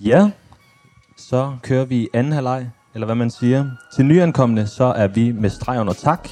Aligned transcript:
Ja, 0.00 0.30
så 1.16 1.56
kører 1.62 1.84
vi 1.84 2.08
anden 2.14 2.32
halvleg, 2.32 2.70
eller 2.94 3.06
hvad 3.06 3.14
man 3.14 3.30
siger. 3.30 3.66
Til 3.94 4.06
nyankomne, 4.06 4.66
så 4.66 4.84
er 4.84 5.06
vi 5.06 5.32
med 5.32 5.50
streg 5.50 5.80
under 5.80 5.92
tak. 5.92 6.28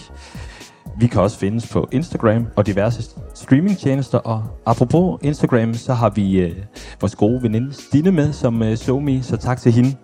Vi 0.98 1.06
kan 1.06 1.20
også 1.20 1.38
findes 1.38 1.72
på 1.72 1.88
Instagram 1.92 2.46
og 2.56 2.66
diverse 2.66 3.02
streamingtjenester. 3.34 4.18
Og 4.18 4.44
apropos 4.66 5.18
Instagram, 5.22 5.74
så 5.74 5.94
har 5.94 6.10
vi 6.10 6.40
øh, 6.40 6.56
vores 7.00 7.14
gode 7.14 7.42
veninde 7.42 7.72
Stine 7.72 8.10
med 8.10 8.32
som 8.32 8.62
øh, 8.62 8.76
somi, 8.76 9.22
så 9.22 9.36
tak 9.36 9.60
til 9.60 9.72
hende. 9.72 9.96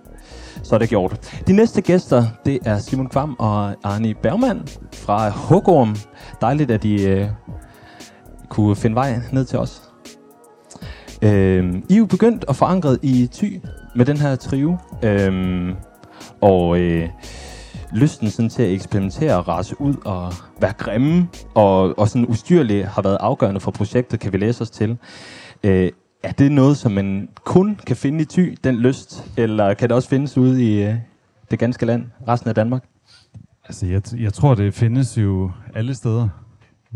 Så 0.62 0.74
er 0.74 0.78
det 0.78 0.88
gjort. 0.88 1.42
De 1.46 1.52
næste 1.52 1.82
gæster, 1.82 2.24
det 2.46 2.58
er 2.64 2.78
Simon 2.78 3.08
Kvam 3.08 3.36
og 3.38 3.74
Arne 3.84 4.14
Bergman 4.14 4.68
fra 4.94 5.28
Hugorm. 5.28 5.96
Dejligt, 6.40 6.70
at 6.70 6.82
de 6.82 7.02
øh, 7.02 7.28
kunne 8.48 8.76
finde 8.76 8.96
vej 8.96 9.20
ned 9.32 9.44
til 9.44 9.58
os. 9.58 9.89
Øh, 11.22 11.74
I 11.88 11.94
er 11.94 11.98
jo 11.98 12.06
begyndt 12.06 12.44
at 12.48 12.56
forankret 12.56 12.98
i 13.02 13.28
Thy 13.32 13.60
med 13.94 14.06
den 14.06 14.16
her 14.16 14.36
trio. 14.36 14.76
Øh, 15.02 15.74
og 16.40 16.80
øh, 16.80 17.08
lysten 17.92 18.30
sådan 18.30 18.48
til 18.48 18.62
at 18.62 18.72
eksperimentere 18.72 19.36
og 19.36 19.48
rase 19.48 19.80
ud 19.80 19.94
og 20.04 20.32
være 20.60 20.72
grimme 20.72 21.28
og, 21.54 21.98
og 21.98 22.08
sådan 22.08 22.28
ustyrlige 22.28 22.84
har 22.84 23.02
været 23.02 23.18
afgørende 23.20 23.60
for 23.60 23.70
projektet, 23.70 24.20
kan 24.20 24.32
vi 24.32 24.38
læse 24.38 24.62
os 24.62 24.70
til. 24.70 24.98
Øh, 25.64 25.90
er 26.22 26.32
det 26.32 26.52
noget, 26.52 26.76
som 26.76 26.92
man 26.92 27.28
kun 27.44 27.80
kan 27.86 27.96
finde 27.96 28.20
i 28.20 28.24
Thy, 28.24 28.56
den 28.64 28.76
lyst, 28.76 29.24
eller 29.36 29.74
kan 29.74 29.88
det 29.88 29.96
også 29.96 30.08
findes 30.08 30.38
ude 30.38 30.64
i 30.64 30.82
øh, 30.84 30.94
det 31.50 31.58
ganske 31.58 31.86
land, 31.86 32.06
resten 32.28 32.48
af 32.48 32.54
Danmark? 32.54 32.84
Altså, 33.64 33.86
jeg, 33.86 34.02
jeg 34.16 34.32
tror, 34.32 34.54
det 34.54 34.74
findes 34.74 35.18
jo 35.18 35.50
alle 35.74 35.94
steder. 35.94 36.28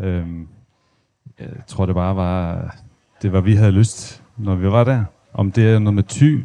Øhm, 0.02 0.48
jeg 1.40 1.48
tror, 1.66 1.86
det 1.86 1.94
bare 1.94 2.16
var, 2.16 2.76
det 3.22 3.32
var, 3.32 3.40
vi 3.40 3.54
havde 3.54 3.72
lyst, 3.72 4.23
når 4.36 4.54
vi 4.54 4.66
var 4.66 4.84
der. 4.84 5.04
Om 5.34 5.52
det 5.52 5.64
er 5.64 5.78
noget 5.78 5.94
med 5.94 6.02
ty, 6.02 6.38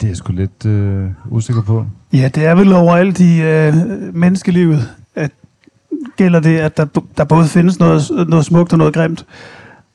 det 0.00 0.06
er 0.06 0.08
jeg 0.08 0.16
sgu 0.16 0.32
lidt 0.32 0.66
øh, 0.66 1.10
usikker 1.30 1.62
på. 1.62 1.86
Ja, 2.12 2.30
det 2.34 2.46
er 2.46 2.54
vel 2.54 2.72
overalt 2.72 3.20
i 3.20 3.42
øh, 3.42 3.74
menneskelivet, 4.14 4.78
at 5.14 5.30
gælder 6.16 6.40
det, 6.40 6.58
at 6.58 6.76
der, 6.76 6.86
der 7.16 7.24
både 7.24 7.46
findes 7.46 7.78
noget, 7.78 8.02
noget 8.28 8.44
smukt 8.44 8.72
og 8.72 8.78
noget 8.78 8.94
grimt. 8.94 9.26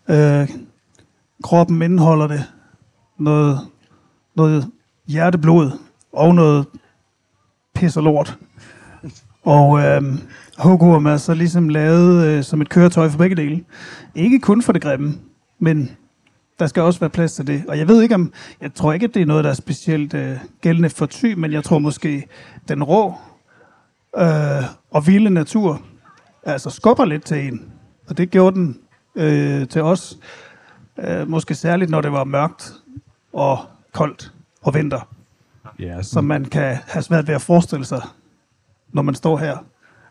Øh, 0.09 0.49
kroppen 1.43 1.81
indeholder 1.81 2.27
det. 2.27 2.43
Noget, 3.19 3.59
noget 4.35 4.71
hjerteblod 5.07 5.71
og 6.13 6.35
noget 6.35 6.65
pis 7.75 7.97
og 7.97 8.03
lort. 8.03 8.37
Og 9.43 9.79
øh, 9.79 10.03
Hogorm 10.57 11.05
er 11.05 11.17
så 11.17 11.33
ligesom 11.33 11.69
lavet 11.69 12.25
øh, 12.25 12.43
som 12.43 12.61
et 12.61 12.69
køretøj 12.69 13.09
for 13.09 13.17
begge 13.17 13.35
dele. 13.35 13.63
Ikke 14.15 14.39
kun 14.39 14.61
for 14.61 14.73
det 14.73 14.81
grimme, 14.81 15.13
men 15.59 15.89
der 16.59 16.67
skal 16.67 16.83
også 16.83 16.99
være 16.99 17.09
plads 17.09 17.33
til 17.33 17.47
det. 17.47 17.63
Og 17.67 17.77
jeg 17.77 17.87
ved 17.87 18.01
ikke 18.01 18.15
om, 18.15 18.33
jeg 18.61 18.73
tror 18.73 18.93
ikke, 18.93 19.03
at 19.03 19.13
det 19.13 19.21
er 19.21 19.25
noget, 19.25 19.43
der 19.43 19.49
er 19.49 19.53
specielt 19.53 20.13
øh, 20.13 20.37
gældende 20.61 20.89
for 20.89 21.05
ty, 21.05 21.25
men 21.25 21.51
jeg 21.51 21.63
tror 21.63 21.79
måske, 21.79 22.27
den 22.67 22.83
rå 22.83 23.13
øh, 24.17 24.63
og 24.91 25.07
vilde 25.07 25.29
natur 25.29 25.81
altså 26.43 26.69
skubber 26.69 27.05
lidt 27.05 27.25
til 27.25 27.47
en. 27.47 27.71
Og 28.07 28.17
det 28.17 28.31
gjorde 28.31 28.55
den 28.55 28.79
øh, 29.15 29.67
til 29.67 29.81
os. 29.81 30.17
Øh, 30.99 31.27
måske 31.29 31.55
særligt, 31.55 31.91
når 31.91 32.01
det 32.01 32.11
var 32.11 32.23
mørkt 32.23 32.73
og 33.33 33.57
koldt 33.93 34.33
og 34.61 34.73
vinter. 34.73 35.09
Ja, 35.79 36.01
Som 36.01 36.23
man 36.23 36.45
kan 36.45 36.77
have 36.87 37.03
svært 37.03 37.27
ved 37.27 37.35
at 37.35 37.41
forestille 37.41 37.85
sig, 37.85 38.01
når 38.93 39.01
man 39.01 39.15
står 39.15 39.37
her, 39.37 39.57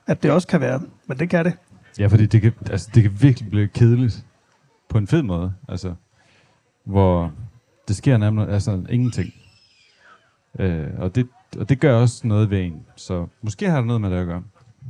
at 0.06 0.22
det 0.22 0.30
også 0.30 0.48
kan 0.48 0.60
være. 0.60 0.80
Men 1.06 1.18
det 1.18 1.30
kan 1.30 1.44
det. 1.44 1.52
ja 1.98 2.06
fordi 2.06 2.26
det 2.26 2.42
kan, 2.42 2.52
altså, 2.70 2.88
det 2.94 3.02
kan 3.02 3.12
virkelig 3.20 3.50
blive 3.50 3.68
kedeligt 3.68 4.24
på 4.88 4.98
en 4.98 5.06
fed 5.06 5.22
måde. 5.22 5.52
Altså, 5.68 5.94
hvor 6.84 7.33
det 7.89 7.96
sker 7.96 8.17
nærmest 8.17 8.50
altså, 8.50 8.83
ingenting. 8.89 9.34
Øh, 10.58 10.86
og, 10.98 11.14
det, 11.14 11.28
og 11.58 11.68
det 11.68 11.80
gør 11.80 12.00
også 12.00 12.27
noget 12.27 12.50
ved 12.50 12.61
en. 12.61 12.86
Så 12.96 13.27
måske 13.42 13.70
har 13.70 13.77
det 13.77 13.86
noget 13.86 14.00
med 14.00 14.11
det 14.11 14.17
at 14.17 14.27
gøre. 14.27 14.42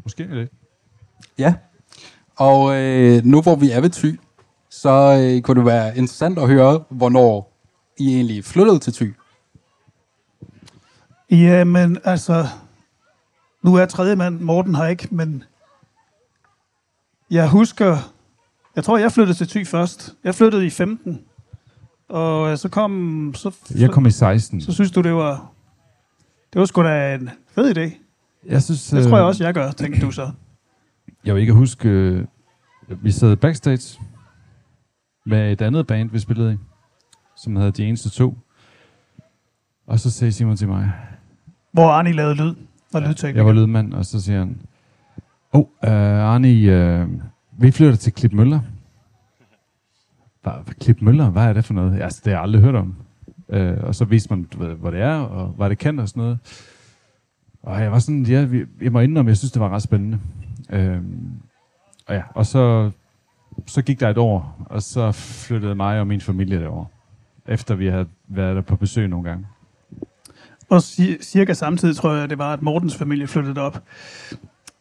Måske 0.05 0.23
er 0.23 0.35
det. 0.35 0.49
Ja, 1.39 1.55
og 2.37 2.77
øh, 2.77 3.25
nu 3.25 3.43
hvor 3.43 3.57
vi 3.57 3.71
er 3.71 3.81
ved 3.81 3.91
Thy, 3.91 4.21
så 4.71 5.21
øh, 5.23 5.43
kunne 5.43 5.61
det 5.61 5.67
være 5.67 5.89
interessant 5.89 6.39
at 6.39 6.49
høre, 6.49 6.85
hvornår 6.89 7.53
I 7.99 8.15
egentlig 8.15 8.45
flyttede 8.45 8.79
til 8.79 8.93
Thy. 8.93 9.15
Ja, 11.31 11.65
men 11.65 11.99
altså, 12.05 12.47
nu 13.63 13.75
er 13.75 13.87
tredje 13.87 14.17
mand, 14.17 14.41
Morten 14.41 14.75
her 14.75 14.87
ikke, 14.87 15.09
men 15.11 15.45
jeg 17.31 17.49
husker, 17.49 17.97
jeg 18.77 18.85
tror, 18.85 18.99
jeg 18.99 19.13
flyttede 19.13 19.39
til 19.39 19.49
Thy 19.49 19.67
først. 19.67 20.15
Jeg 20.25 20.35
flyttede 20.35 20.67
i 20.67 20.71
15, 20.71 21.25
og 22.09 22.51
øh, 22.51 22.59
så 22.59 22.69
kom, 22.69 23.33
så, 23.37 23.57
Jeg 23.79 23.91
kom 23.91 24.07
i 24.07 24.11
16. 24.11 24.61
så 24.61 24.73
synes 24.73 24.91
du, 24.91 25.01
det 25.01 25.15
var, 25.15 25.53
det 26.53 26.61
var 26.61 26.67
sgu 26.67 26.83
da 26.83 27.15
en 27.15 27.31
fed 27.55 27.77
idé. 27.77 27.93
Jeg 28.47 28.63
synes, 28.63 28.91
Det 28.91 29.05
tror 29.09 29.17
jeg 29.17 29.27
også, 29.27 29.45
jeg 29.45 29.55
gør, 29.55 29.71
tænkte 29.71 30.01
du 30.01 30.11
så. 30.11 30.31
Jeg 31.25 31.35
vil 31.35 31.41
ikke 31.41 31.53
huske, 31.53 31.89
øh, 31.89 32.25
vi 32.89 33.11
sad 33.11 33.37
backstage 33.37 34.01
med 35.27 35.53
et 35.53 35.63
andet 35.63 35.87
band, 35.87 36.11
vi 36.11 36.19
spillede 36.19 36.55
i, 36.55 36.57
som 37.37 37.57
hedder 37.57 37.71
De 37.71 37.85
Eneste 37.85 38.11
To. 38.11 38.39
Og 39.87 40.01
så 40.01 40.11
sagde 40.11 40.33
Simon 40.33 40.57
til 40.57 40.69
mig, 40.69 40.93
Hvor 41.73 41.89
Arne 41.91 42.13
lavede 42.13 42.35
lyd 42.35 42.55
og 42.95 43.03
ja, 43.03 43.09
lydtekniker. 43.09 43.39
jeg 43.39 43.47
var 43.47 43.53
lydmand, 43.53 43.93
og 43.95 44.05
så 44.07 44.21
siger 44.21 44.39
han, 44.39 44.61
Åh, 45.53 45.61
oh, 45.61 45.67
uh, 45.83 45.91
Arne, 46.35 47.03
uh, 47.03 47.11
vi 47.63 47.71
flytter 47.71 47.97
til 47.97 48.13
Klip 48.13 48.33
Møller. 48.33 48.61
Hvad, 50.45 50.75
Klip 50.81 51.03
Møller, 51.03 51.31
hvad 51.31 51.43
er 51.43 51.53
det 51.53 51.65
for 51.65 51.75
noget? 51.75 52.01
Altså, 52.03 52.21
det 52.25 52.33
har 52.33 52.39
jeg 52.39 52.43
aldrig 52.43 52.63
hørt 52.63 52.75
om. 52.75 52.95
Uh, 53.49 53.85
og 53.85 53.95
så 53.95 54.05
viste 54.05 54.31
man, 54.31 54.47
ved, 54.57 54.75
hvor 54.75 54.91
det 54.91 55.01
er, 55.01 55.15
og 55.17 55.47
hvad 55.49 55.71
det 55.71 55.79
kan 55.79 55.99
og 55.99 56.09
sådan 56.09 56.23
noget. 56.23 56.39
Og 57.63 57.81
jeg 57.83 57.93
var 57.93 57.99
sådan, 57.99 58.23
ja, 58.23 58.49
jeg 58.81 58.93
må 58.93 59.01
indrømme, 59.01 59.29
jeg 59.29 59.37
synes, 59.37 59.53
det 59.53 59.63
var 59.63 59.69
ret 59.69 59.83
spændende. 59.83 60.19
Uh, 60.73 61.05
og 62.07 62.15
ja, 62.15 62.23
og 62.35 62.47
så, 62.47 62.91
så 63.67 63.83
gik 63.83 64.01
der 64.01 64.09
et 64.11 64.19
år, 64.19 64.67
og 64.71 64.83
så 64.83 65.13
flyttede 65.13 65.75
mig 65.75 66.01
og 66.01 66.07
min 66.07 66.21
familie 66.21 66.61
derover. 66.61 66.85
Efter 67.49 67.75
vi 67.75 67.87
havde 67.87 68.07
været 68.29 68.57
der 68.57 68.63
på 68.63 68.77
besøg 68.77 69.09
nogle 69.09 69.29
gange. 69.29 69.47
Og 70.69 70.77
ci- 70.79 71.23
cirka 71.23 71.53
samtidig 71.53 71.97
tror 71.97 72.13
jeg, 72.13 72.31
det 72.31 72.39
var, 72.39 72.53
at 72.53 72.63
Mortens 72.63 72.97
familie 72.97 73.27
flyttede 73.27 73.61
op. 73.61 73.83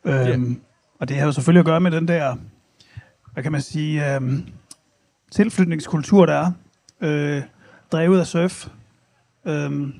Øhm, 0.05 0.61
Og 0.99 1.09
det 1.09 1.17
har 1.17 1.25
jo 1.25 1.31
selvfølgelig 1.31 1.59
at 1.59 1.65
gøre 1.65 1.79
med 1.79 1.91
den 1.91 2.07
der, 2.07 2.35
hvad 3.33 3.43
kan 3.43 3.51
man 3.51 3.61
sige, 3.61 4.15
øhm, 4.15 4.45
tilflytningskultur, 5.35 6.25
der 6.25 6.33
er. 6.33 6.51
Øh, 7.01 7.43
drevet 7.91 8.19
af 8.19 8.27
surf. 8.27 8.67
Øhm, 9.45 9.93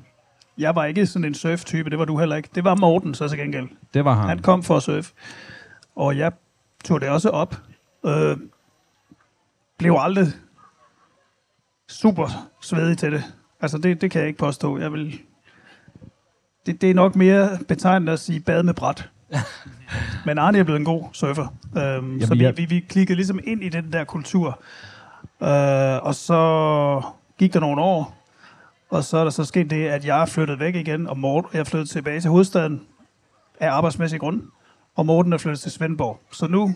jeg 0.58 0.76
var 0.76 0.86
ikke 0.86 1.06
sådan 1.06 1.26
en 1.26 1.34
surf-type, 1.36 1.90
det 1.90 2.00
var 2.00 2.06
du 2.06 2.20
heller 2.20 2.36
ikke. 2.36 2.50
Det 2.56 2.64
var 2.64 2.76
Morten 2.76 3.14
så 3.16 3.28
til 3.28 3.38
gengæld. 3.38 3.68
Det 3.94 4.06
var 4.06 4.14
han. 4.14 4.30
Han 4.30 4.40
kom 4.40 4.64
for 4.64 4.78
at 4.78 4.84
surfe. 4.84 5.14
Og 5.96 6.18
jeg 6.18 6.32
tog 6.86 7.02
det 7.02 7.10
også 7.10 7.30
op. 7.30 7.56
Øh, 8.06 8.38
blev 9.78 9.96
aldrig 10.00 10.28
super 11.90 12.50
svedig 12.62 12.98
til 12.98 13.12
det. 13.12 13.24
Altså, 13.62 13.78
det, 13.78 14.02
det 14.02 14.12
kan 14.12 14.20
jeg 14.20 14.28
ikke 14.28 14.40
påstå. 14.40 14.78
Jeg 14.78 14.94
vil... 14.94 15.20
Det, 16.66 16.82
det 16.82 16.90
er 16.90 16.94
nok 16.94 17.16
mere 17.16 17.60
betegnende 17.68 18.12
at 18.12 18.20
sige 18.20 18.40
bad 18.40 18.64
med 18.64 18.74
bræt. 18.74 19.10
Men 20.26 20.38
Arne 20.38 20.58
er 20.58 20.64
blevet 20.64 20.80
en 20.80 20.86
god 20.86 21.04
surfer. 21.14 21.48
Øhm, 21.78 22.22
så 22.22 22.34
vi, 22.34 22.44
jeg- 22.44 22.58
vi, 22.58 22.66
vi 22.66 22.80
klikkede 22.80 23.16
ligesom 23.16 23.40
ind 23.44 23.64
i 23.64 23.70
den 23.70 23.94
der 23.94 24.04
kultur. 24.04 24.60
Øh, 25.44 26.04
og 26.04 26.16
så 26.16 27.02
gik 27.38 27.54
der 27.54 27.60
nogle 27.60 27.82
år, 27.82 28.16
og 28.90 29.04
så 29.04 29.18
er 29.18 29.24
der 29.24 29.32
så 29.32 29.44
sket 29.44 29.70
det, 29.70 29.88
at 29.88 30.06
jeg 30.06 30.22
er 30.22 30.26
flyttet 30.26 30.60
væk 30.60 30.76
igen, 30.76 31.08
og 31.08 31.18
Morten, 31.18 31.50
jeg 31.54 31.60
er 31.60 31.64
flyttet 31.64 31.90
tilbage 31.90 32.20
til 32.20 32.30
hovedstaden 32.30 32.82
af 33.60 33.72
arbejdsmæssig 33.72 34.20
grund, 34.20 34.42
og 34.96 35.06
Morten 35.06 35.34
er 35.34 35.38
flyttet 35.38 35.60
til 35.60 35.72
Svendborg. 35.72 36.20
Så 36.32 36.48
nu 36.48 36.76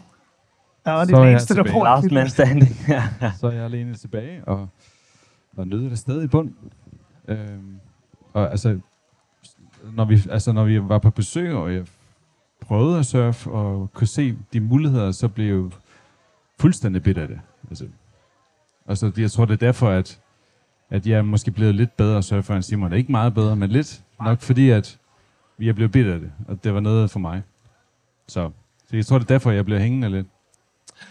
er 0.85 0.91
er 0.91 1.05
den 1.05 1.15
eneste, 1.15 1.55
der 1.55 1.63
bor 1.71 1.83
Last 1.83 2.11
man 2.11 2.29
standing. 2.29 2.75
Ja. 2.87 3.03
Så 3.39 3.47
er 3.47 3.51
jeg 3.51 3.63
alene 3.63 3.95
tilbage, 3.95 4.43
og, 4.47 4.69
og 5.57 5.67
nøder 5.67 5.89
det 5.89 5.99
stadig 5.99 6.23
i 6.23 6.27
bund. 6.27 6.51
Øhm, 7.27 7.79
og 8.33 8.51
altså 8.51 8.79
når, 9.95 10.05
vi, 10.05 10.19
altså, 10.31 10.51
når 10.51 10.63
vi 10.63 10.89
var 10.89 10.99
på 10.99 11.09
besøg, 11.09 11.55
og 11.55 11.73
jeg 11.73 11.85
prøvede 12.61 12.99
at 12.99 13.05
surfe, 13.05 13.51
og 13.51 13.89
kunne 13.93 14.07
se 14.07 14.37
de 14.53 14.59
muligheder, 14.59 15.11
så 15.11 15.27
blev 15.27 15.45
jeg 15.45 15.53
jo 15.53 15.71
fuldstændig 16.59 17.03
bidt 17.03 17.17
af 17.17 17.27
det. 17.27 17.39
Altså, 17.69 17.85
altså, 18.87 19.11
jeg 19.17 19.31
tror, 19.31 19.45
det 19.45 19.53
er 19.53 19.65
derfor, 19.65 19.89
at, 19.89 20.19
at 20.89 21.07
jeg 21.07 21.17
er 21.17 21.21
måske 21.21 21.51
blevet 21.51 21.75
lidt 21.75 21.97
bedre 21.97 22.23
surfer 22.23 22.55
end 22.55 22.63
Simon. 22.63 22.93
Ikke 22.93 23.11
meget 23.11 23.33
bedre, 23.33 23.55
men 23.55 23.69
lidt. 23.69 24.01
Nok 24.25 24.41
fordi, 24.41 24.69
at 24.69 24.97
jeg 25.59 25.75
blev 25.75 25.89
bidt 25.89 26.07
af 26.07 26.19
det, 26.19 26.31
og 26.47 26.63
det 26.63 26.73
var 26.73 26.79
noget 26.79 27.11
for 27.11 27.19
mig. 27.19 27.41
Så, 28.27 28.49
så 28.89 28.95
jeg 28.95 29.05
tror, 29.05 29.17
det 29.17 29.25
er 29.25 29.33
derfor, 29.33 29.51
jeg 29.51 29.65
bliver 29.65 29.79
hængende 29.79 30.09
lidt. 30.09 30.27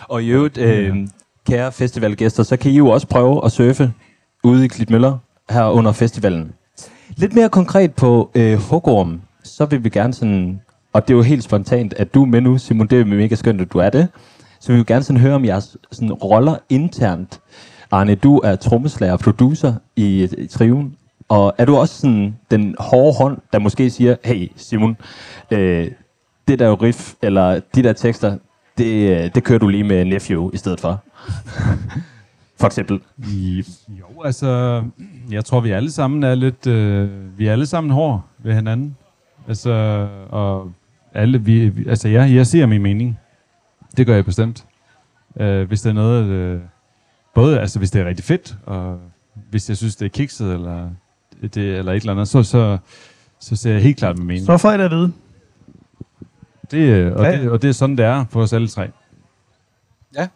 Og 0.09 0.23
i 0.23 0.29
øvrigt, 0.29 0.59
øh, 0.59 0.97
kære 1.47 1.73
festivalgæster, 1.73 2.43
så 2.43 2.57
kan 2.57 2.71
I 2.71 2.77
jo 2.77 2.89
også 2.89 3.07
prøve 3.07 3.45
at 3.45 3.53
surfe 3.53 3.93
ude 4.45 4.65
i 4.65 4.69
Klitmøller 4.69 5.19
her 5.51 5.65
under 5.65 5.93
festivalen. 5.93 6.53
Lidt 7.17 7.35
mere 7.35 7.49
konkret 7.49 7.95
på 7.95 8.31
øh, 8.35 8.59
Hugorm, 8.59 9.21
så 9.45 9.67
vil 9.67 9.85
vi 9.85 9.89
gerne 9.89 10.15
sådan, 10.15 10.61
og 10.93 11.09
det 11.09 11.15
er 11.15 11.17
jo 11.17 11.23
helt 11.23 11.45
spontant, 11.45 11.95
at 11.95 12.15
du 12.15 12.23
er 12.23 12.27
med 12.27 12.41
nu, 12.41 12.59
Simon, 12.59 12.87
det 12.87 13.01
er 13.01 13.05
mega 13.05 13.35
skønt, 13.35 13.61
at 13.61 13.73
du 13.73 13.79
er 13.79 13.91
det. 13.91 14.09
Så 14.67 14.73
vi 14.73 14.77
vil 14.77 14.87
gerne 14.87 15.03
sådan 15.03 15.21
høre 15.21 15.35
om 15.35 15.45
jeres 15.45 15.77
sådan, 15.93 16.13
roller 16.13 16.57
internt. 16.69 17.41
Arne, 17.91 18.15
du 18.15 18.39
er 18.39 18.57
trommeslager 18.57 19.13
og 19.13 19.19
producer 19.21 19.75
i, 19.97 20.29
i 20.39 20.47
triven. 20.47 20.97
Og 21.29 21.55
er 21.59 21.65
du 21.65 21.77
også 21.77 22.01
sådan 22.01 22.37
den 22.51 22.75
hårde 22.79 23.19
hånd, 23.19 23.39
der 23.53 23.59
måske 23.59 23.91
siger, 23.91 24.17
hey 24.25 24.53
Simon, 24.57 24.97
øh, 25.51 25.91
det 26.49 26.59
der 26.59 26.83
riff, 26.83 27.15
eller 27.23 27.61
de 27.75 27.83
der 27.83 27.93
tekster, 27.93 28.39
det, 28.79 29.25
øh, 29.25 29.31
det 29.35 29.45
kører 29.45 29.59
du 29.59 29.69
lige 29.69 29.85
med 29.85 30.05
Nephew 30.05 30.51
i 30.53 30.57
stedet 30.57 30.81
for? 30.81 31.03
for 32.61 32.67
eksempel. 32.67 33.01
Jo, 33.89 34.23
altså, 34.25 34.83
jeg 35.31 35.45
tror, 35.45 35.61
vi 35.61 35.71
alle 35.71 35.91
sammen 35.91 36.23
er 36.23 36.35
lidt, 36.35 36.67
øh, 36.67 37.09
vi 37.39 37.47
er 37.47 37.53
alle 37.53 37.67
sammen 37.67 37.91
hårde 37.91 38.21
ved 38.39 38.55
hinanden. 38.55 38.97
Altså, 39.49 40.07
og 40.31 40.73
alle, 41.15 41.41
vi, 41.41 41.69
vi 41.69 41.89
altså, 41.89 42.09
jeg, 42.09 42.35
jeg 42.35 42.47
siger 42.47 42.67
min 42.67 42.83
mening. 42.83 43.19
Det 43.97 44.07
gør 44.07 44.15
jeg 44.15 44.25
bestemt. 44.25 44.65
Øh, 45.41 45.69
hvis 45.69 45.81
det 45.81 45.91
er 45.91 45.95
noget, 45.95 46.25
øh, 46.27 46.61
både, 47.35 47.61
altså, 47.61 47.79
hvis 47.79 47.91
det 47.91 48.01
er 48.01 48.05
rigtig 48.07 48.25
fedt, 48.25 48.57
og 48.67 48.99
hvis 49.51 49.69
jeg 49.69 49.77
synes, 49.77 49.97
det 49.97 50.05
er 50.07 50.11
kikset, 50.11 50.53
eller, 50.53 50.91
det, 51.43 51.57
eller 51.57 51.93
et 51.93 51.97
eller 52.01 52.13
andet, 52.13 52.29
så, 52.29 52.43
så, 52.43 52.79
så 53.41 53.57
ser 53.57 53.73
jeg 53.73 53.83
helt 53.83 53.97
klart 53.99 54.19
min 54.19 54.27
mening. 54.27 54.47
Så 54.47 54.57
får 54.59 54.71
jeg 54.71 54.79
det 54.79 54.85
at 54.85 54.91
vide. 54.91 55.13
Det, 56.71 56.79
øh, 56.79 57.13
og, 57.17 57.25
Ja. 57.25 57.39
det, 57.43 57.51
og 57.51 57.63
det 57.63 57.69
er 57.69 57.73
sådan, 57.73 57.97
det 57.97 58.05
er 58.05 58.25
for 58.31 58.41
os 58.43 58.53
alle 58.53 58.69
tre. 58.69 58.91
Ja. 60.17 60.29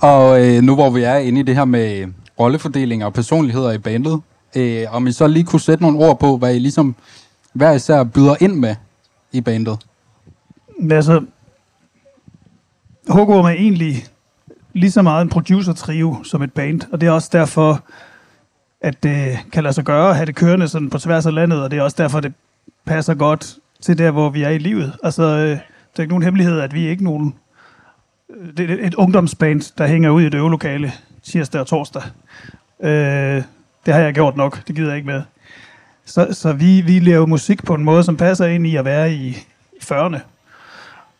Og 0.00 0.44
øh, 0.46 0.62
nu 0.62 0.74
hvor 0.74 0.90
vi 0.90 1.02
er 1.02 1.16
inde 1.16 1.40
i 1.40 1.42
det 1.42 1.54
her 1.54 1.64
med 1.64 2.12
rollefordeling 2.40 3.04
og 3.04 3.12
personligheder 3.12 3.72
i 3.72 3.78
bandet, 3.78 4.20
øh, 4.56 4.82
om 4.90 5.06
I 5.06 5.12
så 5.12 5.26
lige 5.26 5.44
kunne 5.44 5.60
sætte 5.60 5.82
nogle 5.82 5.98
ord 5.98 6.20
på, 6.20 6.36
hvad 6.36 6.54
I 6.54 6.58
ligesom 6.58 6.94
hver 7.52 7.72
især 7.72 8.04
byder 8.04 8.34
ind 8.40 8.54
med 8.54 8.74
i 9.32 9.40
bandet. 9.40 9.78
Men 10.80 10.92
altså, 10.92 11.22
Hågorm 13.08 13.44
er 13.44 13.50
egentlig 13.50 14.04
lige 14.72 14.90
så 14.90 15.02
meget 15.02 15.22
en 15.22 15.28
producer-trio 15.28 16.22
som 16.24 16.42
et 16.42 16.52
band, 16.52 16.80
og 16.92 17.00
det 17.00 17.06
er 17.06 17.10
også 17.10 17.28
derfor, 17.32 17.84
at 18.80 19.02
det 19.02 19.38
kan 19.52 19.62
lade 19.62 19.74
sig 19.74 19.84
gøre 19.84 20.10
at 20.10 20.16
have 20.16 20.26
det 20.26 20.34
kørende 20.34 20.68
sådan 20.68 20.90
på 20.90 20.98
tværs 20.98 21.26
af 21.26 21.34
landet, 21.34 21.62
og 21.62 21.70
det 21.70 21.78
er 21.78 21.82
også 21.82 21.96
derfor, 21.98 22.20
det 22.20 22.32
passer 22.84 23.14
godt 23.14 23.56
til 23.80 23.98
der, 23.98 24.10
hvor 24.10 24.30
vi 24.30 24.42
er 24.42 24.48
i 24.48 24.58
livet. 24.58 24.92
Altså, 25.02 25.22
øh, 25.22 25.50
det 25.50 25.58
er 25.96 26.00
ikke 26.00 26.12
nogen 26.12 26.22
hemmelighed, 26.22 26.60
at 26.60 26.74
vi 26.74 26.86
er 26.86 26.90
ikke 26.90 27.04
nogen... 27.04 27.34
Øh, 28.36 28.56
det 28.56 28.70
er 28.70 28.86
et 28.86 28.94
ungdomsband, 28.94 29.76
der 29.78 29.86
hænger 29.86 30.10
ud 30.10 30.22
i 30.22 30.26
et 30.26 30.34
øvelokale 30.34 30.92
tirsdag 31.22 31.60
og 31.60 31.66
torsdag. 31.66 32.02
Øh, 32.82 33.42
det 33.86 33.94
har 33.94 34.00
jeg 34.00 34.14
gjort 34.14 34.36
nok, 34.36 34.66
det 34.66 34.76
gider 34.76 34.88
jeg 34.88 34.96
ikke 34.96 35.06
med. 35.06 35.22
Så, 36.04 36.28
så 36.32 36.52
vi, 36.52 36.80
vi 36.80 36.98
laver 36.98 37.26
musik 37.26 37.64
på 37.64 37.74
en 37.74 37.84
måde, 37.84 38.04
som 38.04 38.16
passer 38.16 38.46
ind 38.46 38.66
i 38.66 38.76
at 38.76 38.84
være 38.84 39.12
i 39.12 39.36
40'erne. 39.84 40.18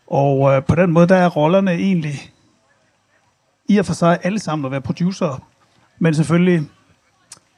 Og 0.06 0.52
øh, 0.52 0.64
på 0.64 0.74
den 0.74 0.92
måde, 0.92 1.06
der 1.06 1.16
er 1.16 1.28
rollerne 1.28 1.72
egentlig 1.72 2.32
i 3.68 3.78
og 3.78 3.86
for 3.86 3.92
sig 3.92 4.18
alle 4.22 4.38
sammen 4.38 4.64
at 4.64 4.70
være 4.70 4.80
producer, 4.80 5.48
men 5.98 6.14
selvfølgelig 6.14 6.68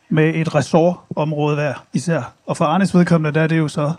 med 0.09 0.35
et 0.35 0.55
ressortområde 0.55 1.55
hver 1.55 1.87
især. 1.93 2.33
Og 2.47 2.57
for 2.57 2.65
Arnes 2.65 2.95
vedkommende, 2.95 3.35
der 3.35 3.43
er 3.43 3.47
det 3.47 3.59
jo 3.59 3.69
så 3.69 3.93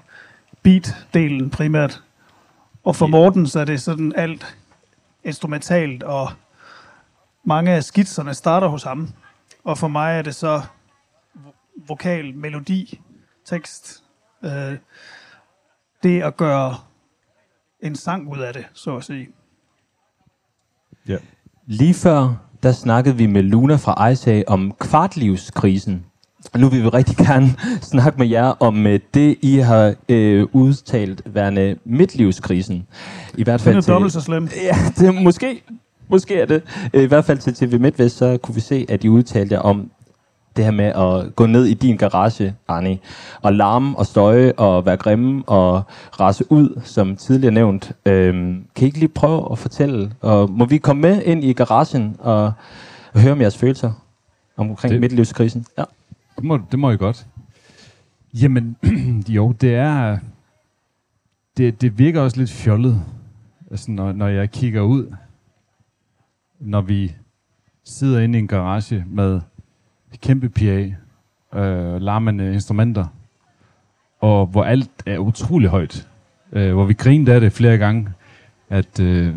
beat-delen 0.68 1.50
primært. 1.50 2.04
Og 2.84 2.96
for 2.96 3.08
Morten, 3.08 3.48
så 3.48 3.60
er 3.60 3.66
det 3.66 3.82
sådan 3.82 4.14
alt 4.16 4.58
instrumentalt, 5.24 6.04
og 6.04 6.30
mange 7.44 7.72
af 7.72 7.84
skitserne 7.84 8.34
starter 8.34 8.68
hos 8.68 8.84
ham. 8.84 9.10
Og 9.64 9.78
for 9.78 9.88
mig 9.88 10.18
er 10.18 10.22
det 10.22 10.36
så 10.36 10.62
vo- 11.36 11.86
vokal, 11.88 12.36
melodi, 12.36 13.02
tekst. 13.46 14.04
Øh, 14.44 14.78
det 16.04 16.22
at 16.22 16.38
gøre 16.38 16.78
en 17.84 17.96
sang 17.96 18.32
ud 18.32 18.38
af 18.40 18.54
det, 18.54 18.66
så 18.74 18.96
at 18.96 19.04
sige. 19.04 19.28
Ja. 21.08 21.18
Lige 21.66 21.94
før, 21.94 22.36
der 22.64 22.72
snakkede 22.72 23.18
vi 23.18 23.26
med 23.26 23.44
Luna 23.44 23.76
fra 23.76 24.10
Isag 24.10 24.44
om 24.48 24.74
kvartlivskrisen. 24.80 26.06
Nu 26.58 26.70
vil 26.70 26.84
vi 26.84 26.88
rigtig 26.88 27.18
gerne 27.18 27.48
snakke 27.92 28.18
med 28.18 28.28
jer 28.28 28.46
om 28.46 28.88
øh, 28.88 29.00
det, 29.14 29.38
I 29.42 29.58
har 29.58 29.96
øh, 30.10 30.48
udtalt 30.54 31.22
værende 31.26 31.76
midtlivskrisen. 31.86 32.88
I 33.38 33.44
hvert 33.44 33.60
Den 33.60 33.64
fald 33.64 33.76
er 33.78 33.82
til, 33.82 33.94
dobbelt 33.94 34.14
så 34.14 34.22
slem. 34.22 34.50
Ja, 34.64 34.76
det 34.98 35.24
måske, 35.24 35.62
måske 36.10 36.42
er 36.42 36.46
det. 36.46 36.64
Øh, 36.94 37.04
I 37.04 37.06
hvert 37.06 37.26
fald 37.26 37.38
til 37.38 37.54
TV 37.54 37.80
MidtVest, 37.80 38.18
så 38.18 38.38
kunne 38.38 38.56
vi 38.56 38.62
se, 38.62 38.86
at 38.90 39.04
I 39.04 39.10
udtalte 39.10 39.56
jer 39.56 39.62
om 39.62 39.92
det 40.60 40.66
her 40.66 40.72
med 40.72 40.86
at 40.86 41.36
gå 41.36 41.46
ned 41.46 41.66
i 41.66 41.74
din 41.74 41.98
garage, 41.98 42.56
Arne, 42.68 42.98
og 43.42 43.54
larme 43.54 43.98
og 43.98 44.06
støje 44.06 44.54
og 44.58 44.86
være 44.86 44.98
grimme 44.98 45.44
og 45.50 45.82
rase 46.20 46.52
ud, 46.52 46.82
som 46.84 47.16
tidligere 47.16 47.54
nævnt. 47.54 47.92
Øhm, 48.06 48.66
kan 48.76 48.84
I 48.84 48.86
ikke 48.86 49.00
lige 49.00 49.10
prøve 49.10 49.52
at 49.52 49.58
fortælle, 49.60 50.12
og 50.22 50.50
må 50.52 50.66
vi 50.66 50.78
komme 50.78 51.02
med 51.02 51.22
ind 51.22 51.44
i 51.44 51.54
garagen 51.54 52.16
og, 52.20 52.52
og 53.14 53.20
høre 53.22 53.32
om 53.32 53.42
jeres 53.42 53.58
følelser 53.58 53.92
omkring 54.58 54.92
Det- 54.92 55.02
midtlivskrisen? 55.02 55.66
Ja. 55.78 55.84
Det 56.36 56.44
må, 56.44 56.60
det 56.72 56.80
må 56.80 56.92
I 56.92 56.98
godt. 56.98 57.26
Jamen, 58.34 58.76
jo, 59.28 59.52
det 59.52 59.76
er... 59.76 60.18
Det, 61.58 61.82
det 61.82 61.98
virker 61.98 62.22
også 62.22 62.38
lidt 62.38 62.52
fjollet, 62.52 63.02
altså, 63.72 63.92
når, 63.92 64.12
når 64.12 64.28
jeg 64.28 64.52
kigger 64.52 64.82
ud, 64.82 65.14
når 66.60 66.82
vi 66.82 67.16
sidder 67.86 68.20
inde 68.20 68.38
i 68.40 68.42
en 68.42 68.48
garage 68.48 69.06
med 69.08 69.42
kæmpe 70.22 70.50
PA, 70.50 70.94
øh, 71.60 72.02
larmende 72.02 72.54
instrumenter, 72.54 73.06
og 74.20 74.46
hvor 74.46 74.64
alt 74.64 74.92
er 75.06 75.18
utrolig 75.18 75.70
højt. 75.70 76.08
Øh, 76.54 76.74
hvor 76.74 76.86
vi 76.86 76.94
grinede 76.94 77.34
af 77.34 77.42
det 77.42 77.54
flere 77.54 77.78
gange, 77.78 78.08
at 78.70 79.00
øh, 79.00 79.34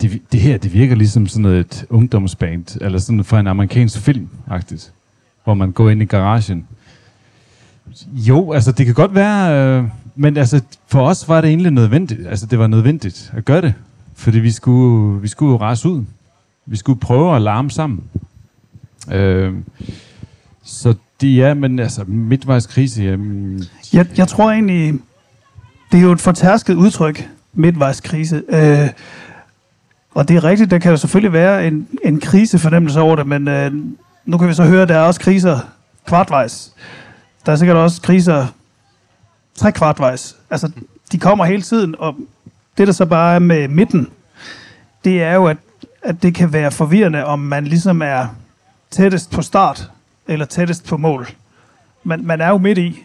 det, 0.00 0.22
det 0.32 0.40
her, 0.40 0.58
det 0.58 0.72
virker 0.74 0.94
ligesom 0.94 1.26
sådan 1.26 1.42
noget 1.42 1.58
et 1.58 1.86
ungdomsband, 1.90 2.78
eller 2.80 2.98
sådan 2.98 3.24
fra 3.24 3.40
en 3.40 3.46
amerikansk 3.46 4.00
film, 4.00 4.28
faktisk 4.48 4.92
hvor 5.48 5.54
man 5.54 5.72
går 5.72 5.90
ind 5.90 6.02
i 6.02 6.04
garagen. 6.04 6.66
Jo, 8.12 8.52
altså 8.52 8.72
det 8.72 8.86
kan 8.86 8.94
godt 8.94 9.14
være, 9.14 9.78
øh, 9.78 9.84
men 10.16 10.36
altså 10.36 10.62
for 10.86 11.00
os 11.00 11.28
var 11.28 11.40
det 11.40 11.48
egentlig 11.48 11.72
nødvendigt. 11.72 12.26
Altså 12.26 12.46
det 12.46 12.58
var 12.58 12.66
nødvendigt 12.66 13.32
at 13.36 13.44
gøre 13.44 13.60
det, 13.60 13.74
fordi 14.14 14.38
vi 14.38 14.50
skulle, 14.50 15.20
vi 15.20 15.28
skulle 15.28 15.56
rase 15.56 15.88
ud. 15.88 16.04
Vi 16.66 16.76
skulle 16.76 17.00
prøve 17.00 17.36
at 17.36 17.42
larme 17.42 17.70
sammen. 17.70 18.04
Øh, 19.12 19.54
så 20.68 20.94
det 21.20 21.42
er, 21.42 21.54
men 21.54 21.78
altså 21.78 22.04
midtvejskrise, 22.06 23.02
jamen, 23.02 23.64
Jeg, 23.92 24.06
jeg 24.18 24.28
tror 24.28 24.50
egentlig, 24.50 24.94
det 25.92 25.98
er 25.98 26.02
jo 26.02 26.12
et 26.12 26.20
fortærsket 26.20 26.74
udtryk, 26.74 27.28
midtvejskrise. 27.54 28.42
Øh, 28.48 28.88
og 30.14 30.28
det 30.28 30.36
er 30.36 30.44
rigtigt, 30.44 30.70
der 30.70 30.78
kan 30.78 30.90
jo 30.90 30.96
selvfølgelig 30.96 31.32
være 31.32 31.66
en, 31.66 31.88
en 32.04 32.20
krisefornemmelse 32.20 33.00
over 33.00 33.16
det, 33.16 33.26
men 33.26 33.48
øh, 33.48 33.72
nu 34.24 34.38
kan 34.38 34.48
vi 34.48 34.54
så 34.54 34.64
høre, 34.64 34.82
at 34.82 34.88
der 34.88 34.96
er 34.96 35.02
også 35.02 35.20
kriser 35.20 35.58
kvartvejs. 36.06 36.72
Der 37.46 37.52
er 37.52 37.56
sikkert 37.56 37.76
også 37.76 38.02
kriser 38.02 38.46
tre 39.54 39.72
kvartvejs. 39.72 40.36
Altså, 40.50 40.70
de 41.12 41.18
kommer 41.18 41.44
hele 41.44 41.62
tiden, 41.62 41.94
og 41.98 42.16
det 42.78 42.86
der 42.86 42.92
så 42.92 43.06
bare 43.06 43.34
er 43.34 43.38
med 43.38 43.68
midten, 43.68 44.08
det 45.04 45.22
er 45.22 45.34
jo, 45.34 45.46
at, 45.46 45.56
at 46.02 46.22
det 46.22 46.34
kan 46.34 46.52
være 46.52 46.70
forvirrende, 46.70 47.24
om 47.24 47.38
man 47.38 47.64
ligesom 47.64 48.02
er 48.02 48.26
tættest 48.90 49.30
på 49.30 49.42
start, 49.42 49.90
eller 50.28 50.46
tættest 50.46 50.86
på 50.86 50.96
mål. 50.96 51.28
Man, 52.04 52.24
man 52.24 52.40
er 52.40 52.48
jo 52.48 52.58
midt 52.58 52.78
i, 52.78 53.04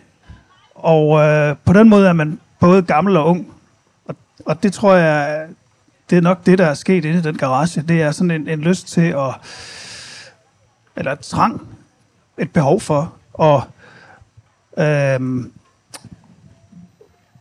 og 0.76 1.20
øh, 1.20 1.56
på 1.66 1.74
den 1.74 1.90
måde 1.90 2.08
er 2.08 2.14
man 2.14 2.40
både 2.60 2.82
gammel 2.82 3.18
og 3.18 3.26
ung. 3.26 3.54
Og, 4.06 4.16
og 4.46 4.64
det 4.64 4.74
tror 4.74 4.96
jeg, 4.96 5.48
det 6.10 6.18
er 6.18 6.22
nok 6.22 6.46
det, 6.46 6.58
der 6.58 6.66
er 6.66 6.74
sket 6.74 7.06
inde 7.06 7.20
i 7.20 7.22
den 7.22 7.38
garage. 7.38 7.82
Det 7.82 8.02
er 8.02 8.12
sådan 8.12 8.32
en, 8.32 8.48
en 8.48 8.62
lyst 8.62 8.88
til 8.88 9.02
at, 9.02 9.36
eller 10.96 11.12
et 11.12 11.20
trang, 11.20 11.68
et 12.38 12.52
behov 12.52 12.80
for 12.80 13.14
at 13.40 13.62
øh, 14.78 15.46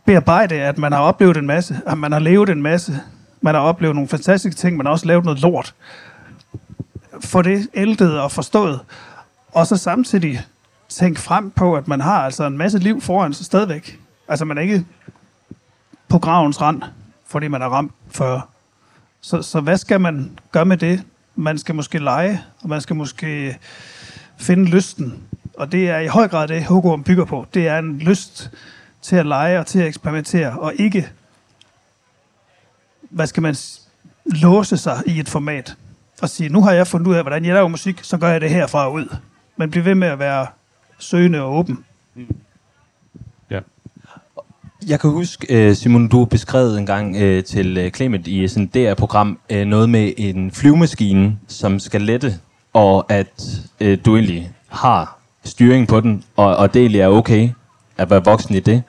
bearbejde, 0.04 0.54
at 0.54 0.78
man 0.78 0.92
har 0.92 1.00
oplevet 1.00 1.36
en 1.36 1.46
masse, 1.46 1.80
at 1.86 1.98
man 1.98 2.12
har 2.12 2.18
levet 2.18 2.48
en 2.48 2.62
masse, 2.62 3.00
man 3.40 3.54
har 3.54 3.62
oplevet 3.62 3.94
nogle 3.94 4.08
fantastiske 4.08 4.58
ting, 4.58 4.76
man 4.76 4.86
har 4.86 4.92
også 4.92 5.06
lavet 5.06 5.24
noget 5.24 5.40
lort. 5.40 5.74
Få 7.20 7.42
det 7.42 7.68
ældet 7.74 8.20
og 8.20 8.32
forstået. 8.32 8.80
Og 9.52 9.66
så 9.66 9.76
samtidig 9.76 10.40
tænke 10.88 11.20
frem 11.20 11.50
på, 11.50 11.76
at 11.76 11.88
man 11.88 12.00
har 12.00 12.24
altså 12.24 12.46
en 12.46 12.58
masse 12.58 12.78
liv 12.78 13.00
foran 13.00 13.34
sig 13.34 13.46
stadigvæk. 13.46 14.00
Altså 14.28 14.44
man 14.44 14.58
er 14.58 14.62
ikke 14.62 14.86
på 16.08 16.18
gravens 16.18 16.60
rand, 16.60 16.82
fordi 17.26 17.48
man 17.48 17.62
er 17.62 17.66
ramt 17.66 17.92
før. 18.10 18.48
Så, 19.20 19.42
så 19.42 19.60
hvad 19.60 19.76
skal 19.76 20.00
man 20.00 20.38
gøre 20.52 20.64
med 20.64 20.76
det? 20.76 21.02
Man 21.34 21.58
skal 21.58 21.74
måske 21.74 21.98
lege, 21.98 22.42
og 22.62 22.68
man 22.68 22.80
skal 22.80 22.96
måske 22.96 23.58
finde 24.38 24.64
lysten. 24.64 25.22
Og 25.54 25.72
det 25.72 25.90
er 25.90 25.98
i 25.98 26.06
høj 26.06 26.28
grad 26.28 26.48
det, 26.48 26.66
Hugo 26.66 26.96
bygger 26.96 27.24
på. 27.24 27.46
Det 27.54 27.68
er 27.68 27.78
en 27.78 27.98
lyst 27.98 28.50
til 29.02 29.16
at 29.16 29.26
lege 29.26 29.58
og 29.58 29.66
til 29.66 29.78
at 29.78 29.86
eksperimentere, 29.86 30.58
og 30.58 30.72
ikke, 30.76 31.08
hvad 33.10 33.26
skal 33.26 33.42
man 33.42 33.56
låse 34.24 34.76
sig 34.76 35.02
i 35.06 35.20
et 35.20 35.28
format 35.28 35.76
og 36.22 36.28
sige, 36.28 36.48
nu 36.48 36.62
har 36.62 36.72
jeg 36.72 36.86
fundet 36.86 37.06
ud 37.06 37.14
af, 37.14 37.22
hvordan 37.22 37.44
jeg 37.44 37.54
laver 37.54 37.68
musik, 37.68 38.00
så 38.02 38.18
gør 38.18 38.28
jeg 38.28 38.40
det 38.40 38.50
herfra 38.50 38.90
ud. 38.90 39.16
Men 39.56 39.70
bliv 39.70 39.84
ved 39.84 39.94
med 39.94 40.08
at 40.08 40.18
være 40.18 40.46
søgende 40.98 41.40
og 41.40 41.54
åben. 41.54 41.84
Jeg 44.88 45.00
kan 45.00 45.10
huske, 45.10 45.68
øh, 45.68 45.74
Simon, 45.74 46.08
du 46.08 46.24
beskrev 46.24 46.76
en 46.76 46.86
gang 46.86 47.16
øh, 47.16 47.44
til 47.44 47.78
øh, 47.78 47.90
Clement 47.90 48.26
i 48.26 48.48
sådan 48.48 48.62
et 48.62 48.74
DR-program 48.74 49.38
noget 49.50 49.90
med 49.90 50.12
en 50.16 50.50
flyvemaskine, 50.50 51.38
som 51.48 51.78
skal 51.78 52.00
lette, 52.00 52.34
og 52.72 53.12
at 53.12 53.60
du 54.04 54.16
egentlig 54.16 54.52
har 54.68 55.18
styring 55.44 55.88
på 55.88 56.00
den, 56.00 56.24
og, 56.36 56.56
og 56.56 56.74
det 56.74 56.80
egentlig 56.80 57.00
er 57.00 57.08
okay 57.08 57.48
at 57.98 58.10
være 58.10 58.24
voksen 58.24 58.54
i 58.54 58.60
det. 58.60 58.82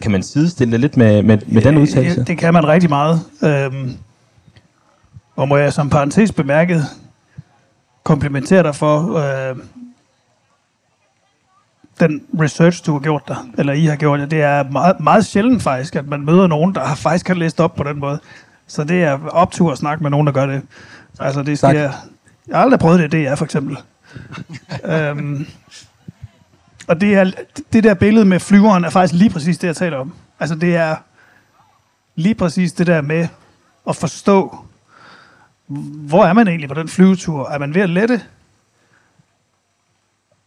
Kan 0.00 0.10
man 0.10 0.22
sidestille 0.22 0.72
det 0.72 0.80
lidt 0.80 0.96
med, 0.96 1.22
med, 1.22 1.38
med 1.46 1.62
den 1.62 1.78
udtalelse? 1.78 2.24
Det 2.24 2.38
kan 2.38 2.52
man 2.52 2.68
rigtig 2.68 2.90
meget. 2.90 3.20
Øhm, 3.44 3.96
og 5.36 5.48
må 5.48 5.56
jeg 5.56 5.72
som 5.72 5.90
parentes 5.90 6.32
bemærket 6.32 6.82
komplimentere 8.06 8.62
dig 8.62 8.74
for 8.74 9.16
øh, 9.16 9.56
den 12.00 12.22
research, 12.40 12.86
du 12.86 12.92
har 12.92 13.00
gjort 13.00 13.22
der, 13.28 13.48
eller 13.58 13.72
I 13.72 13.84
har 13.84 13.96
gjort. 13.96 14.30
Det 14.30 14.42
er 14.42 14.70
meget, 14.70 15.00
meget 15.00 15.26
sjældent 15.26 15.62
faktisk, 15.62 15.96
at 15.96 16.08
man 16.08 16.24
møder 16.24 16.46
nogen, 16.46 16.74
der 16.74 16.84
har 16.84 16.94
faktisk 16.94 17.26
kan 17.26 17.36
læst 17.36 17.60
op 17.60 17.74
på 17.74 17.82
den 17.82 17.98
måde. 17.98 18.20
Så 18.66 18.84
det 18.84 19.02
er 19.02 19.18
optur 19.28 19.72
at 19.72 19.78
snakke 19.78 20.02
med 20.02 20.10
nogen, 20.10 20.26
der 20.26 20.32
gør 20.32 20.46
det. 20.46 20.62
Altså, 21.20 21.42
det 21.42 21.58
skal, 21.58 21.76
jeg, 21.76 21.94
jeg 22.48 22.56
har 22.56 22.62
aldrig 22.62 22.80
prøvet 22.80 23.00
det, 23.00 23.12
det 23.12 23.26
er 23.26 23.34
for 23.34 23.44
eksempel. 23.44 23.78
øhm, 24.94 25.46
og 26.88 27.00
det, 27.00 27.14
er, 27.14 27.30
det 27.72 27.84
der 27.84 27.94
billede 27.94 28.24
med 28.24 28.40
flyveren 28.40 28.84
er 28.84 28.90
faktisk 28.90 29.14
lige 29.14 29.30
præcis 29.30 29.58
det, 29.58 29.66
jeg 29.66 29.76
taler 29.76 29.96
om. 29.96 30.14
Altså, 30.40 30.54
det 30.54 30.76
er 30.76 30.96
lige 32.14 32.34
præcis 32.34 32.72
det 32.72 32.86
der 32.86 33.00
med 33.00 33.28
at 33.88 33.96
forstå, 33.96 34.65
hvor 35.66 36.24
er 36.24 36.32
man 36.32 36.48
egentlig 36.48 36.68
på 36.68 36.74
den 36.74 36.88
flyvetur? 36.88 37.48
Er 37.48 37.58
man 37.58 37.74
ved 37.74 37.82
at 37.82 37.90
lette? 37.90 38.22